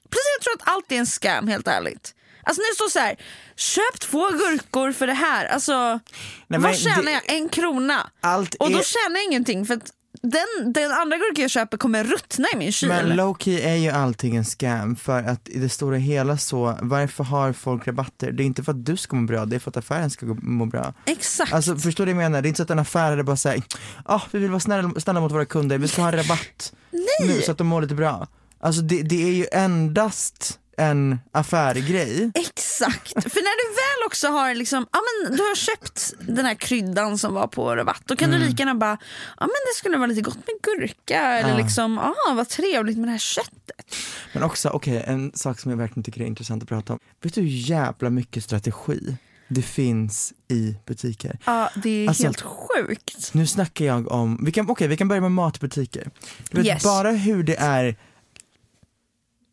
[0.10, 2.16] Precis, jag tror att allt är en scam helt ärligt.
[2.44, 3.16] Alltså när det står så här,
[3.56, 5.46] köp två gurkor för det här.
[5.46, 6.00] Alltså,
[6.48, 7.22] men vad tjänar det- jag?
[7.36, 8.10] En krona.
[8.22, 9.92] Allt Och då är- tjänar jag ingenting för att
[10.22, 12.90] den, den andra gurkan jag köper kommer ruttna i min kyl.
[12.90, 17.24] Men low-key är ju allting en scam för att i det stora hela så, varför
[17.24, 18.32] har folk rabatter?
[18.32, 20.26] Det är inte för att du ska må bra, det är för att affären ska
[20.26, 20.94] må bra.
[21.06, 21.54] Exakt.
[21.54, 22.42] Alltså förstår du vad jag menar?
[22.42, 23.64] Det är inte så att en affär är bara säger,
[24.06, 26.74] ah, vi vill vara snälla, snälla mot våra kunder, vi ska ha rabatt
[27.22, 28.28] nu så att de mår lite bra.
[28.60, 32.32] Alltså det, det är ju endast en affärgrej.
[32.36, 36.56] Exakt, för när du väl också har liksom, ja men du har köpt den här
[36.56, 38.42] kryddan som var på rabatt, då kan Mm.
[38.42, 38.98] du lika gärna bara,
[39.38, 41.58] ja men det skulle vara lite gott med gurka eller Ja.
[41.58, 43.96] liksom, ah vad trevligt med det här köttet.
[44.34, 47.00] Men också, okej, en sak som jag verkligen tycker är intressant att prata om.
[47.22, 49.18] Vet du hur jävla mycket strategi
[49.48, 51.40] det finns i butiker?
[51.46, 53.34] Ja det är Alltså- helt sjukt.
[53.34, 56.10] Nu snackar jag om, vi kan, okej vi kan börja med matbutiker.
[56.52, 56.84] Du vet Yes.
[56.84, 57.96] bara hur det är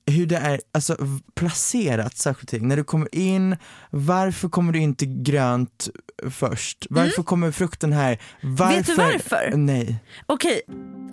[0.07, 0.97] hur det är alltså,
[1.35, 2.69] placerat saker och ting.
[2.69, 3.57] När du kommer in,
[3.91, 5.89] varför kommer du inte grönt
[6.31, 6.87] först?
[6.91, 8.19] Varför kommer frukten här?
[8.43, 8.65] Varför?
[8.65, 8.77] Mm.
[8.77, 9.57] Vet du varför?
[9.57, 9.97] Nej.
[10.27, 10.61] Okej,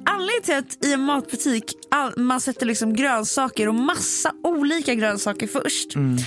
[0.05, 5.47] anledningen till att i en matbutik all, man sätter liksom grönsaker och massa olika grönsaker
[5.47, 5.95] först.
[5.95, 6.17] Mm.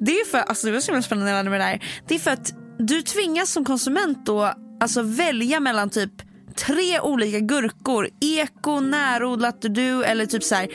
[0.00, 1.82] Det är för, alltså det var så himla spännande mig det här.
[2.08, 6.12] Det är för att du tvingas som konsument då alltså välja mellan typ
[6.56, 10.68] tre olika gurkor, eko, närodlat, du, du, eller typ så här,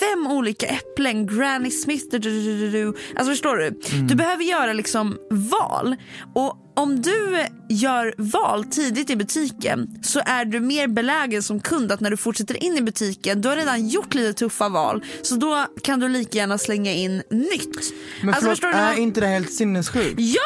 [0.00, 2.86] fem olika äpplen, Granny Smith, du, du, du, du.
[2.86, 3.80] Alltså förstår du?
[4.08, 5.96] Du behöver göra liksom val.
[6.34, 11.92] Och om du gör val tidigt i butiken så är du mer belägen som kund
[11.92, 15.04] att när du fortsätter in i butiken, du har redan gjort lite tuffa val.
[15.22, 17.92] Så då kan du lika gärna slänga in nytt.
[18.22, 18.68] Men alltså, förlåt, du?
[18.68, 20.14] är inte det helt sinnessjukt?
[20.18, 20.40] Ja!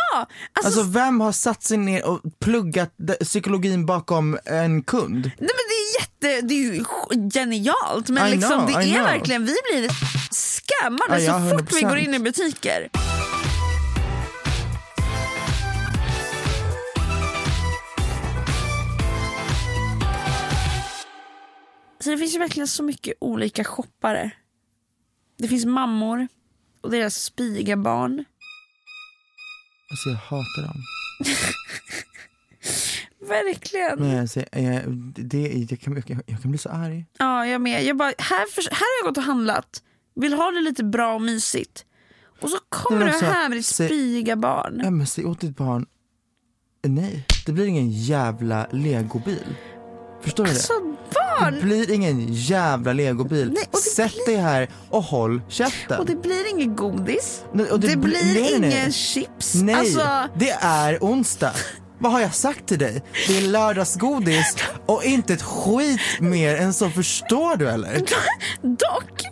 [0.52, 5.14] Alltså, Alltså vem har satt sig ner och pluggat psykologin bakom en kund?
[5.24, 6.84] Nej men det är jätte, det är ju
[7.34, 9.04] genialt men I liksom, know, det I är know.
[9.04, 9.90] verkligen, vi blir
[10.30, 11.88] scammade Ja, så fort vi 100%.
[11.88, 12.88] går in i butiker.
[22.06, 24.30] Så det finns ju verkligen så mycket olika shoppare.
[25.38, 26.28] Det finns mammor
[26.80, 28.24] och deras spiga barn.
[29.90, 30.82] Alltså jag hatar dem.
[33.28, 33.98] Verkligen.
[33.98, 34.82] Nej, alltså, jag,
[35.14, 37.04] det, jag, kan, jag, jag kan bli så arg.
[37.18, 37.84] Ja, jag med.
[37.84, 39.82] Jag bara, här, för, här har jag gått och handlat.
[40.14, 41.84] Vill ha det lite bra och mysigt.
[42.40, 44.80] Och så kommer Men du här med ditt se- spiga barn.
[44.84, 45.86] Ja, men säg åt ditt barn,
[46.86, 49.54] nej, det blir ingen jävla legobil.
[50.26, 50.96] Förstår du Alltså det?
[51.40, 51.54] barn!
[51.54, 53.52] Det blir ingen jävla legobil.
[53.54, 55.98] Nej, det Sätt blir- dig här och håll käften.
[55.98, 57.42] Och det blir inget godis.
[57.52, 58.70] Nej, det, bli- blir nej, nej.
[58.72, 59.54] ingen chips.
[59.54, 61.52] Nej, Alltså, det är onsdag.
[61.98, 63.02] Vad har jag sagt till dig?
[63.28, 64.56] Det är lördagsgodis
[64.86, 67.94] och inte ett skit mer än så, förstår du eller?
[68.62, 69.22] dock,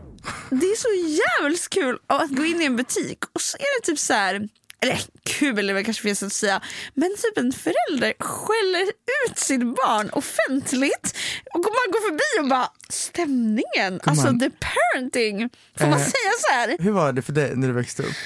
[0.50, 3.86] det är så jävligt kul att gå in i en butik och så är det
[3.86, 4.48] typ så här.
[4.84, 6.60] Eller kul väl kanske sätt att säga.
[6.94, 8.82] Men typ en förälder skäller
[9.28, 11.16] ut sitt barn offentligt.
[11.54, 15.50] Och man går förbi och bara stämningen, alltså the parenting.
[15.78, 16.04] Får man Eh.
[16.04, 16.76] säga så här?
[16.78, 18.16] Hur var det för dig när du växte upp?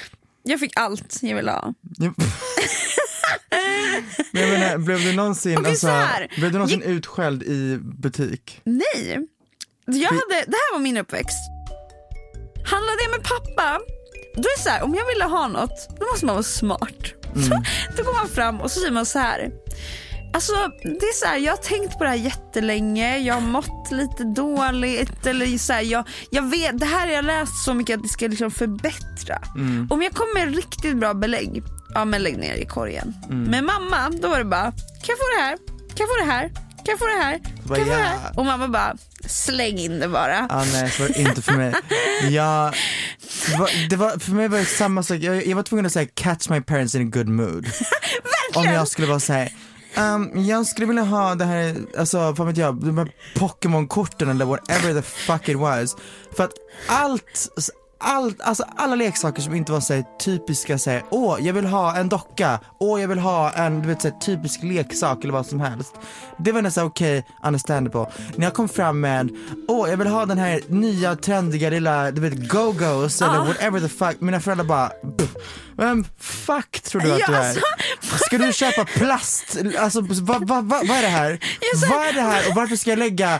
[0.43, 1.73] Jag fick allt jag ville ha.
[4.31, 6.03] Men jag menar, blev du någonsin, Okej, alltså,
[6.37, 8.61] blev du någonsin Gick- utskälld i butik?
[8.63, 9.27] Nej.
[9.85, 11.37] Jag hade, det här var min uppväxt.
[12.65, 13.79] Handlade jag med pappa,
[14.35, 17.13] då är så här, om jag ville ha något, då måste man vara smart.
[17.35, 17.63] Så,
[17.97, 19.51] då går man fram och så säger man så här.
[20.33, 20.53] Alltså,
[20.83, 24.23] det är så här, jag har tänkt på det här jättelänge, jag har mått lite
[24.23, 25.25] dåligt.
[25.25, 28.09] Eller så här, jag, jag vet, det här har jag läst så mycket att det
[28.09, 29.39] ska liksom förbättra.
[29.89, 31.63] Om jag kommer med riktigt bra belägg,
[31.93, 33.13] ja men lägg ner i korgen.
[33.29, 35.57] Med mamma, då var det bara, kan jag få det här?
[35.95, 36.47] Kan jag få det här?
[36.85, 37.37] Kan jag få det här?
[37.37, 38.39] Kan jag få det här?
[38.39, 40.47] Och mamma bara, släng in det bara.
[40.49, 41.73] Ah, nej, det inte för mig.
[42.29, 42.75] Jag,
[43.51, 45.91] det, var, det var, för mig var det samma sak, jag, jag var tvungen att
[45.91, 47.67] säga catch my parents in a good mood.
[48.55, 49.51] Om jag skulle vara såhär,
[49.97, 54.45] um, jag skulle vilja ha det här, alltså vad vet jag, de här Pokémon-korten eller
[54.45, 55.95] whatever the fuck it was.
[56.37, 56.53] För att
[56.87, 57.49] allt,
[57.99, 61.97] allt, alltså alla leksaker som inte var så här, typiska såhär, åh jag vill ha
[61.97, 65.45] en docka, åh jag vill ha en du vet, så här, typisk leksak eller vad
[65.45, 65.93] som helst.
[66.37, 68.05] Det var nästan okej, understandable.
[68.35, 69.29] När jag kom fram med,
[69.67, 73.89] åh jag vill ha den här nya trendiga lilla, du vet go-go's eller whatever the
[73.89, 74.87] fuck, mina föräldrar bara,
[75.17, 75.35] pff,
[75.79, 77.47] vem fuck tror du att du är?
[77.47, 77.61] alltså,
[78.25, 79.57] Ska du köpa plast?
[79.79, 81.39] Alltså vad va, va, vad är det här?
[81.89, 83.39] Vad är det här och varför ska jag lägga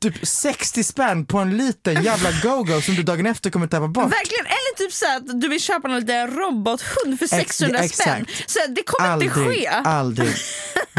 [0.00, 4.04] typ 60 spänn på en liten jävla go-go som du dagen efter kommer tappa bort?
[4.12, 8.22] Verkligen, eller typ så att du vill köpa en liten robothund för Ex- 600 spänn.
[8.26, 8.50] exakt.
[8.50, 9.66] Så det kommer aldrig, inte ske.
[9.68, 10.34] Aldrig.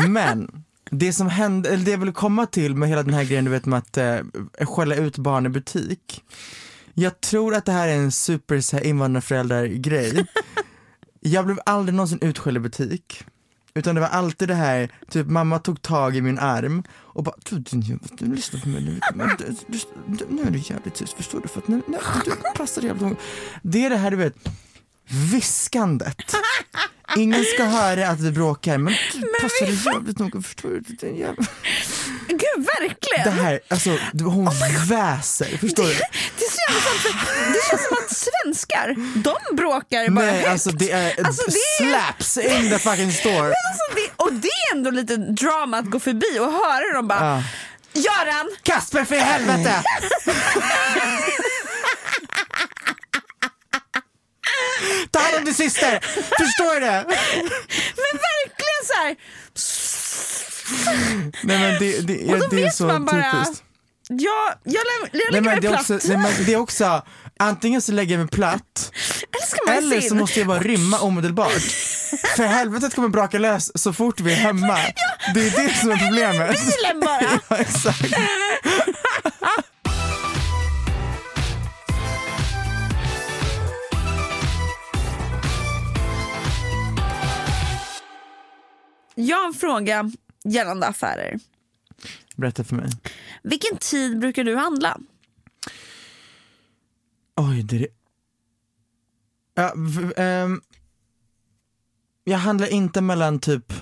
[0.08, 0.48] Men
[0.92, 3.52] Det som hände, eller det jag ville komma till med hela den här grejen du
[3.52, 4.18] vet med att eh,
[4.68, 6.22] skälla ut barn i butik.
[6.94, 10.26] Jag tror att det här är en super så här, invandrarföräldrar-grej.
[11.26, 13.24] Jag blev aldrig någonsin utskälld i butik.
[13.76, 17.36] Utan det var alltid det här, typ mamma tog tag i min arm och bara
[17.50, 19.00] du, du, du, du lyssnar på mig nu,
[19.38, 22.32] du, du, du, nu är du jävligt tyst förstår du för att nu, nu, du
[22.56, 23.18] passar jävligt
[23.62, 24.36] Det är det här du vet,
[25.32, 26.36] viskandet.
[27.18, 30.80] Ingen ska höra att vi bråkar men du passar dig jävligt noga förstår du.
[31.00, 31.46] Det jävla...
[32.28, 33.24] Gud verkligen!
[33.38, 34.46] Det här, alltså du- hon
[34.90, 35.90] väser, förstår du?
[35.94, 40.48] Det så jävla sant, för det känns som att svenskar, de bråkar bara Nej högt.
[40.50, 43.34] alltså det är Alltså, det är- slaps in the fucking store.
[43.42, 47.08] Men alltså det, och det är ändå lite drama att gå förbi och höra dem
[47.08, 47.44] bara Ja.
[48.02, 48.50] Göran!
[48.64, 49.84] Kasper för helvete!
[55.14, 56.00] Ta hand om din syster,
[56.40, 57.06] förstår du det?
[57.96, 59.16] Men verkligen så här.
[61.44, 63.64] Nej men det, det, Och då det är så man bara, typiskt.
[64.10, 65.80] Ja, jag, jag Nej, lägger men mig platt.
[65.80, 67.02] också, nej, men det är också,
[67.40, 68.92] antingen så lägger jag mig platt
[69.68, 70.18] Eller eller så in?
[70.20, 71.62] måste jag bara rymma omedelbart.
[72.36, 74.78] För helvetet kommer braka lös så fort vi är hemma.
[75.34, 76.50] Det är det som är problemet.
[76.66, 77.22] Bilen bara.
[77.50, 78.02] Ja, exakt.
[89.16, 90.12] Jag har en fråga
[90.44, 91.40] gällande affärer.
[92.36, 92.90] Berätta för mig.
[93.44, 95.00] Vilken tid brukar du handla?
[97.36, 97.88] Oj, det är...
[99.56, 99.74] Ja,
[100.18, 100.62] ehm,
[102.24, 103.74] jag handlar inte mellan typ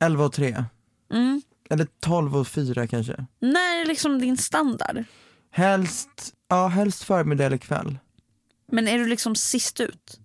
[0.00, 0.64] 11 och 3.
[1.12, 1.42] Mm.
[1.70, 3.26] Eller 12 och 4 kanske.
[3.40, 5.04] När är liksom din standard?
[5.50, 7.98] Helst, ja, helst förmiddag eller kväll.
[8.72, 10.20] Men är du liksom sist ut?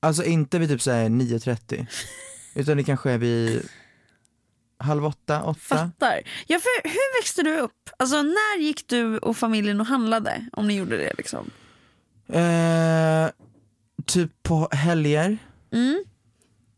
[0.00, 1.86] Alltså inte vid typ såhär 9.30.
[2.54, 3.68] Utan det kanske är vid
[4.78, 5.60] halv åtta, åtta.
[5.60, 6.20] Fattar.
[6.46, 7.90] Ja, för hur växte du upp?
[7.96, 10.48] Alltså när gick du och familjen och handlade?
[10.52, 11.50] Om ni gjorde det liksom.
[12.28, 13.28] Eh,
[14.06, 15.38] typ på helger.
[15.72, 16.04] Mm.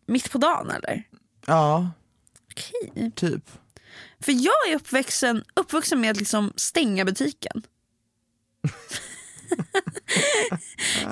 [0.06, 1.02] Mitt på dagen eller?
[1.46, 1.90] Ja,
[2.50, 3.10] Okej.
[3.14, 3.50] typ.
[4.20, 7.62] För jag är uppvuxen, uppvuxen med att liksom stänga butiken.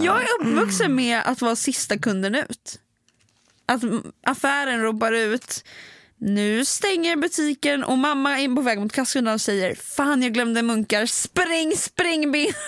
[0.01, 2.81] jag är uppvuxen med att vara sista kunden ut.
[3.67, 3.83] Att
[4.27, 5.65] affären ropar ut
[6.19, 10.63] nu stänger butiken och mamma är på väg mot kassan och säger fan jag glömde
[10.63, 12.53] munkar, spring spring bin.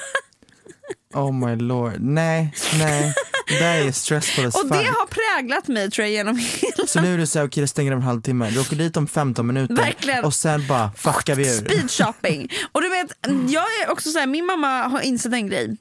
[1.15, 1.93] Oh my lord.
[2.01, 3.15] Nej, nej.
[3.49, 7.15] Det är stressful as Och det har präglat mig tror jag genom hela Så nu
[7.15, 8.51] är det såhär, okej det stänger om en halvtimme.
[8.51, 10.25] Du åker dit om 15 minuter Verkligen.
[10.25, 11.53] och sen bara fuckar vi ur.
[11.53, 12.49] speed shopping.
[12.73, 13.13] Och du vet,
[13.49, 15.77] jag är också så här, min mamma har insett en grej.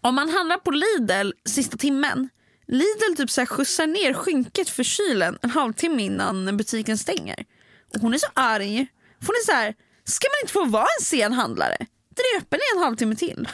[0.00, 2.28] Om man handlar på Lidl sista timmen,
[2.68, 7.44] Lidl typ så här skjutsar ner skynket för kylen en halvtimme innan butiken stänger.
[7.94, 8.86] Och hon är så arg.
[9.20, 11.76] För hon är så här, ska man inte få vara en sen handlare?
[12.16, 13.48] Den är öppen i en halvtimme till.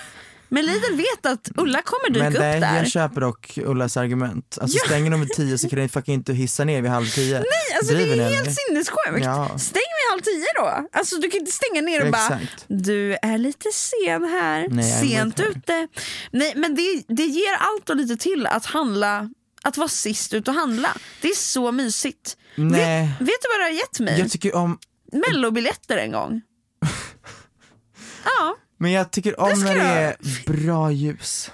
[0.55, 2.76] Men Lidl vet att Ulla kommer dyka Men upp där.
[2.76, 4.59] jag köper dock Ullas argument.
[4.61, 4.86] Alltså Ja.
[4.86, 7.34] stänger de vid 10 så kan ni fucking inte hissa ner vid halv 10.
[7.38, 7.44] Nej,
[7.76, 9.24] alltså det Driver är helt sinnessjukt.
[9.24, 9.59] Ja.
[9.59, 10.88] Stäng vid halv tio då.
[10.98, 12.64] Alltså du kan inte stänga ner och bara, Exakt.
[12.68, 15.88] du är lite sen här, Nej, sent ute.
[16.32, 19.30] Nej men det, det ger allt och lite till att handla,
[19.62, 20.96] att vara sist ut och handla.
[21.20, 22.36] Det är så mysigt.
[22.55, 23.03] Nej.
[23.03, 24.18] Vet, vet du vad det har gett mig?
[24.20, 24.78] Jag tycker om,
[25.12, 26.40] Mellobiljetter en gång.
[28.24, 30.16] ja, men jag tycker om när det är
[30.46, 31.50] bra ljus.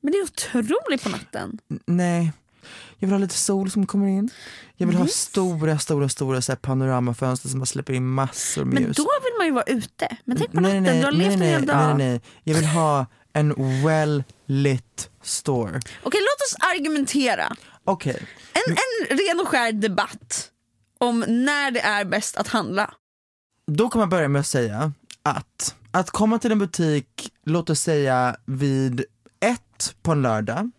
[0.00, 1.58] men det är otroligt på natten.
[1.70, 2.32] N- Nej.
[2.98, 4.30] Jag vill ha lite sol som kommer in.
[4.76, 8.74] Jag vill ha stora, stora, stora så här panoramafönster som bara släpper in massor med
[8.74, 8.96] Men ljus.
[8.96, 10.16] då vill man ju vara ute.
[10.24, 11.96] Men tänk på nej, natten, nej, du har nej, levt nej, en hel nej, dag.
[11.98, 12.20] nej, nej.
[12.44, 15.80] Jag vill ha en well lit store.
[16.02, 17.56] Okej låt oss argumentera.
[17.84, 18.26] Okej.
[18.52, 20.50] En, en ren och skär debatt
[20.98, 22.94] om när det är bäst att handla.
[23.66, 24.92] Då kan man börja med att säga
[25.22, 29.04] att att komma till en butik, låt oss säga vid
[29.40, 30.70] ett på en lördag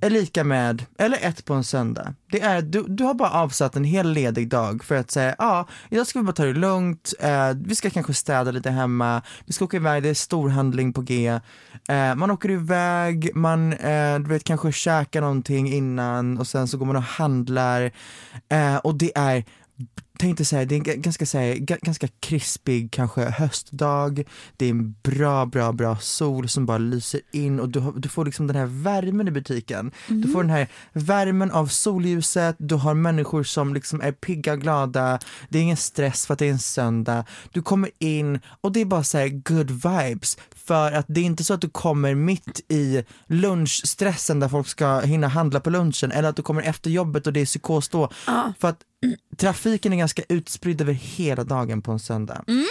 [0.00, 2.14] är lika med, eller ett på en söndag.
[2.30, 5.66] Det är, du, du har bara avsatt en hel ledig dag för att säga, ja,
[5.90, 9.52] idag ska vi bara ta det lugnt, eh, vi ska kanske städa lite hemma, vi
[9.52, 11.40] ska åka iväg, det är storhandling på G.
[11.88, 16.78] Eh, man åker iväg, man eh, du vet, kanske käkar någonting innan och sen så
[16.78, 17.92] går man och handlar.
[18.48, 19.44] Eh, och det är
[20.18, 24.24] tänkte säga, det är en ganska, så här, ganska krispig kanske höstdag,
[24.56, 28.24] det är en bra, bra, bra sol som bara lyser in och du, du får
[28.24, 29.92] liksom den här värmen i butiken.
[30.08, 35.18] Du får den här värmen av solljuset, du har människor som liksom är pigga, glada,
[35.48, 37.24] det är ingen stress för att det är en söndag.
[37.52, 40.38] Du kommer in och det är bara så här good vibes.
[40.54, 45.00] För att det är inte så att du kommer mitt i lunchstressen där folk ska
[45.00, 48.10] hinna handla på lunchen eller att du kommer efter jobbet och det är psykos då.
[48.58, 48.78] För att
[49.36, 52.44] trafiken är ganska utspridd över hela dagen på en söndag.
[52.46, 52.66] Mm.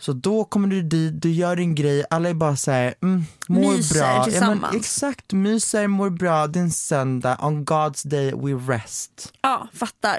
[0.00, 3.72] Så då kommer du dit, du gör din grej, alla är bara såhär, mm, mår
[3.76, 4.24] Myser bra.
[4.24, 4.76] tillsammans.
[4.76, 9.32] exakt, myser, mår bra, det är en söndag, on God's day we rest.
[9.42, 10.18] Ja, fattar.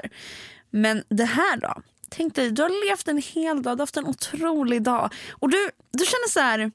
[0.70, 1.74] Men det här då?
[2.08, 5.12] Tänk dig, du har levt en hel dag, du har haft en otrolig dag.
[5.30, 6.70] Och du, du känner så här,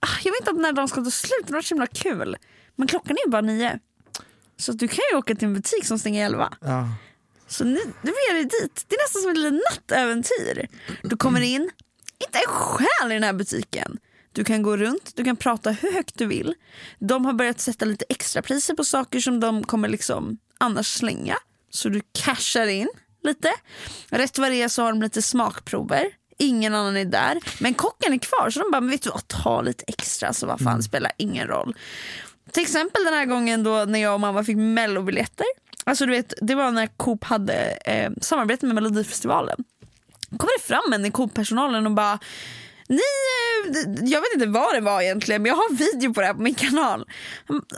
[0.00, 2.36] ah, jag vet inte när dagen ska ta slut, det var så himla kul.
[2.76, 3.78] Men klockan är ju bara nio.
[4.56, 6.52] Så du kan ju åka till en butik som stänger elva.
[6.60, 6.88] Ja.
[7.50, 8.84] Så ni, du är dig dit.
[8.88, 10.68] Det är nästan som ett litet nattäventyr.
[11.02, 11.70] Du kommer in,
[12.26, 13.98] inte en själ i den här butiken.
[14.32, 16.54] Du kan gå runt, du kan prata hur högt du vill.
[16.98, 21.36] De har börjat sätta lite extra priser på saker som de kommer liksom annars slänga.
[21.70, 22.88] Så du cashar in
[23.22, 23.52] lite.
[24.08, 26.06] Rätt vad det är så har de lite smakprover.
[26.38, 27.38] Ingen annan är där.
[27.60, 30.46] Men kocken är kvar så de bara, men vet du vad, ta lite extra så
[30.46, 31.76] vad fan det spelar ingen roll.
[32.52, 35.46] Till exempel den här gången då när jag och mamma fick mellobiljetter.
[35.90, 39.64] Alltså du vet, det var när Coop hade eh, samarbete med Melodifestivalen.
[40.30, 42.18] kommer det fram en i Coop-personalen och bara
[42.88, 46.20] ni, eh, jag vet inte vad det var egentligen men jag har en video på
[46.20, 47.06] det här på min kanal.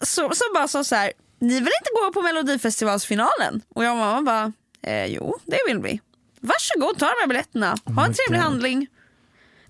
[0.02, 3.62] Så, så bara sa så här, ni vill inte gå på Melodifestivalsfinalen?
[3.74, 4.52] Och jag och mamma bara,
[4.82, 6.00] eh, jo det vill vi.
[6.40, 8.86] Varsågod ta de här biljetterna, ha en trevlig handling.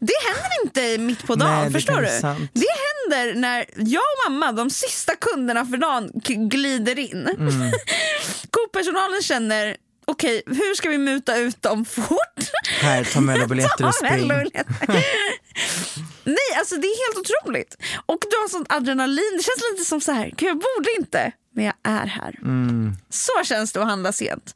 [0.07, 2.21] Det händer inte mitt på dagen, Nej, förstår du?
[2.21, 2.51] sant.
[2.53, 6.11] Det händer när jag och mamma, de sista kunderna för dagen,
[6.49, 7.27] glider in.
[7.29, 7.73] Mm.
[8.51, 12.41] Coop-personalen känner, okej hur ska vi muta ut dem fort?
[12.81, 14.29] Här, ta mellobiljetter och Ta spring.
[16.25, 17.77] Nej, alltså det är helt otroligt.
[18.07, 21.33] Och du har sånt adrenalin, det känns lite som så här, "Gud, jag borde inte,
[21.55, 22.39] men jag är här.
[22.43, 22.93] Mm.
[23.11, 24.55] Så känns det att handla sent.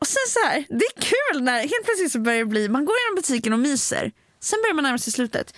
[0.00, 2.84] Och sen så här, det är kul när helt plötsligt så börjar det bli, man
[2.84, 4.12] går igenom butiken och myser.
[4.46, 5.54] Sen börjar man närma sig slutet.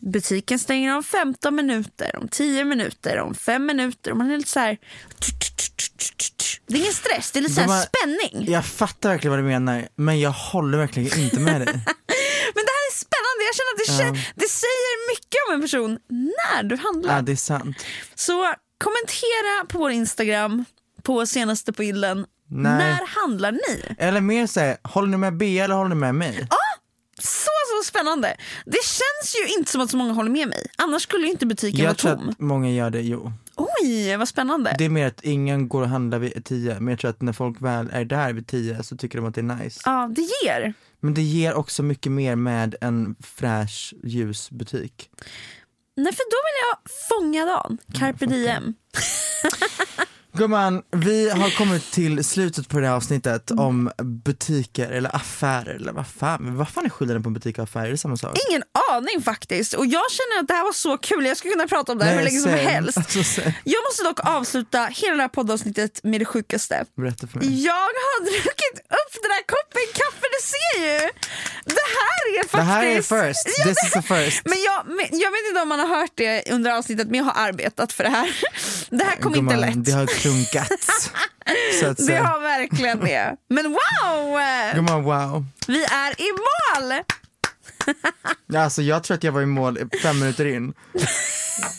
[0.00, 4.10] Butiken stänger om 15 minuter, om 10 minuter, om 5 minuter.
[4.10, 4.78] Och man är lite så här...
[6.66, 8.52] Det är ingen stress, det är lite så här spänning.
[8.52, 11.66] Jag fattar verkligen vad du menar, men jag håller verkligen inte med dig.
[12.54, 15.60] Men det här är spännande, jag känner att det, kä- det säger mycket om en
[15.60, 17.14] person när du handlar.
[17.16, 17.76] Ja, det är sant.
[18.14, 20.64] Så kommentera på vår Instagram,
[21.02, 22.26] på senaste på illen.
[22.50, 23.94] När handlar ni?
[23.98, 26.46] Eller mer såhär, håller ni med Bea eller håller ni med mig?
[27.18, 27.50] Så så
[27.86, 28.36] spännande.
[28.64, 30.66] Det känns ju inte som att så många håller med mig.
[30.76, 32.28] Annars skulle ju inte butiken jag vara tror tom.
[32.28, 33.32] att många gör det, jo.
[33.56, 34.74] Oj, vad spännande.
[34.78, 37.32] Det är mer att ingen går och handlar vid tio, men jag tror att när
[37.32, 39.80] folk väl är där vid tio så tycker de att det är nice.
[39.84, 40.74] Ja, det ger.
[41.00, 45.10] Men det ger också mycket mer med en fräsch ljusbutik.
[45.96, 47.78] Nej, för då vill jag fånga dagen.
[47.98, 48.74] Carpe diem.
[50.36, 53.64] Gumman, vi har kommit till slutet på det här avsnittet Mm.
[53.64, 53.90] om
[54.24, 57.86] butiker eller affärer eller vad fan, vad fan är skillnaden på butik och affär?
[57.86, 58.38] Är det samma sak?
[58.50, 58.62] Ingen
[58.92, 59.72] aning faktiskt.
[59.74, 61.26] Och jag känner att det här var så kul.
[61.26, 62.96] Jag skulle kunna prata om det här hur länge som helst.
[62.98, 63.40] Alltså.
[63.64, 66.84] Jag måste dock avsluta hela det här poddavsnittet med det sjukaste.
[66.96, 67.64] Berätta för mig.
[67.64, 67.72] Jag
[68.08, 71.10] har druckit upp den här koppen kaffe, du ser ju!
[71.64, 72.52] Det här är faktiskt...
[72.52, 74.42] Det här är first, Ja, this is the first.
[74.44, 77.24] Men jag, men jag vet inte om man har hört det under avsnittet, men jag
[77.24, 78.36] har arbetat för det här.
[78.90, 79.86] Det här kom inte lätt.
[80.26, 81.10] Klunkats.
[81.80, 83.36] så att Det har verkligen det.
[83.50, 84.40] Men wow!
[84.74, 85.44] Gumman wow.
[85.66, 86.92] Vi är i mål!
[88.56, 90.74] Alltså jag tror att jag var i mål fem minuter in.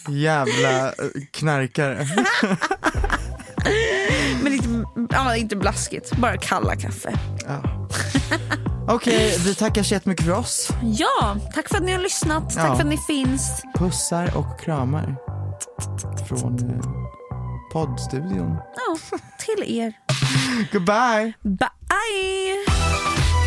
[0.10, 0.94] Jävla eh,
[1.32, 2.08] knarkare.
[4.44, 7.14] Men inte, ja, inte blaskigt, bara kalla kaffe.
[7.48, 7.88] Ja.
[8.90, 10.70] Okej, vi tackar så jättemycket för oss.
[10.84, 12.56] Ja, tack för att ni har lyssnat.
[12.56, 12.76] Tack Ja.
[12.76, 13.62] för att ni finns.
[13.76, 15.16] Pussar och kramar.
[16.28, 17.07] Från eh,
[17.78, 18.58] poddstudion.
[18.76, 19.94] Ja, till er.
[20.72, 21.34] Goodbye!
[21.44, 23.47] Bye!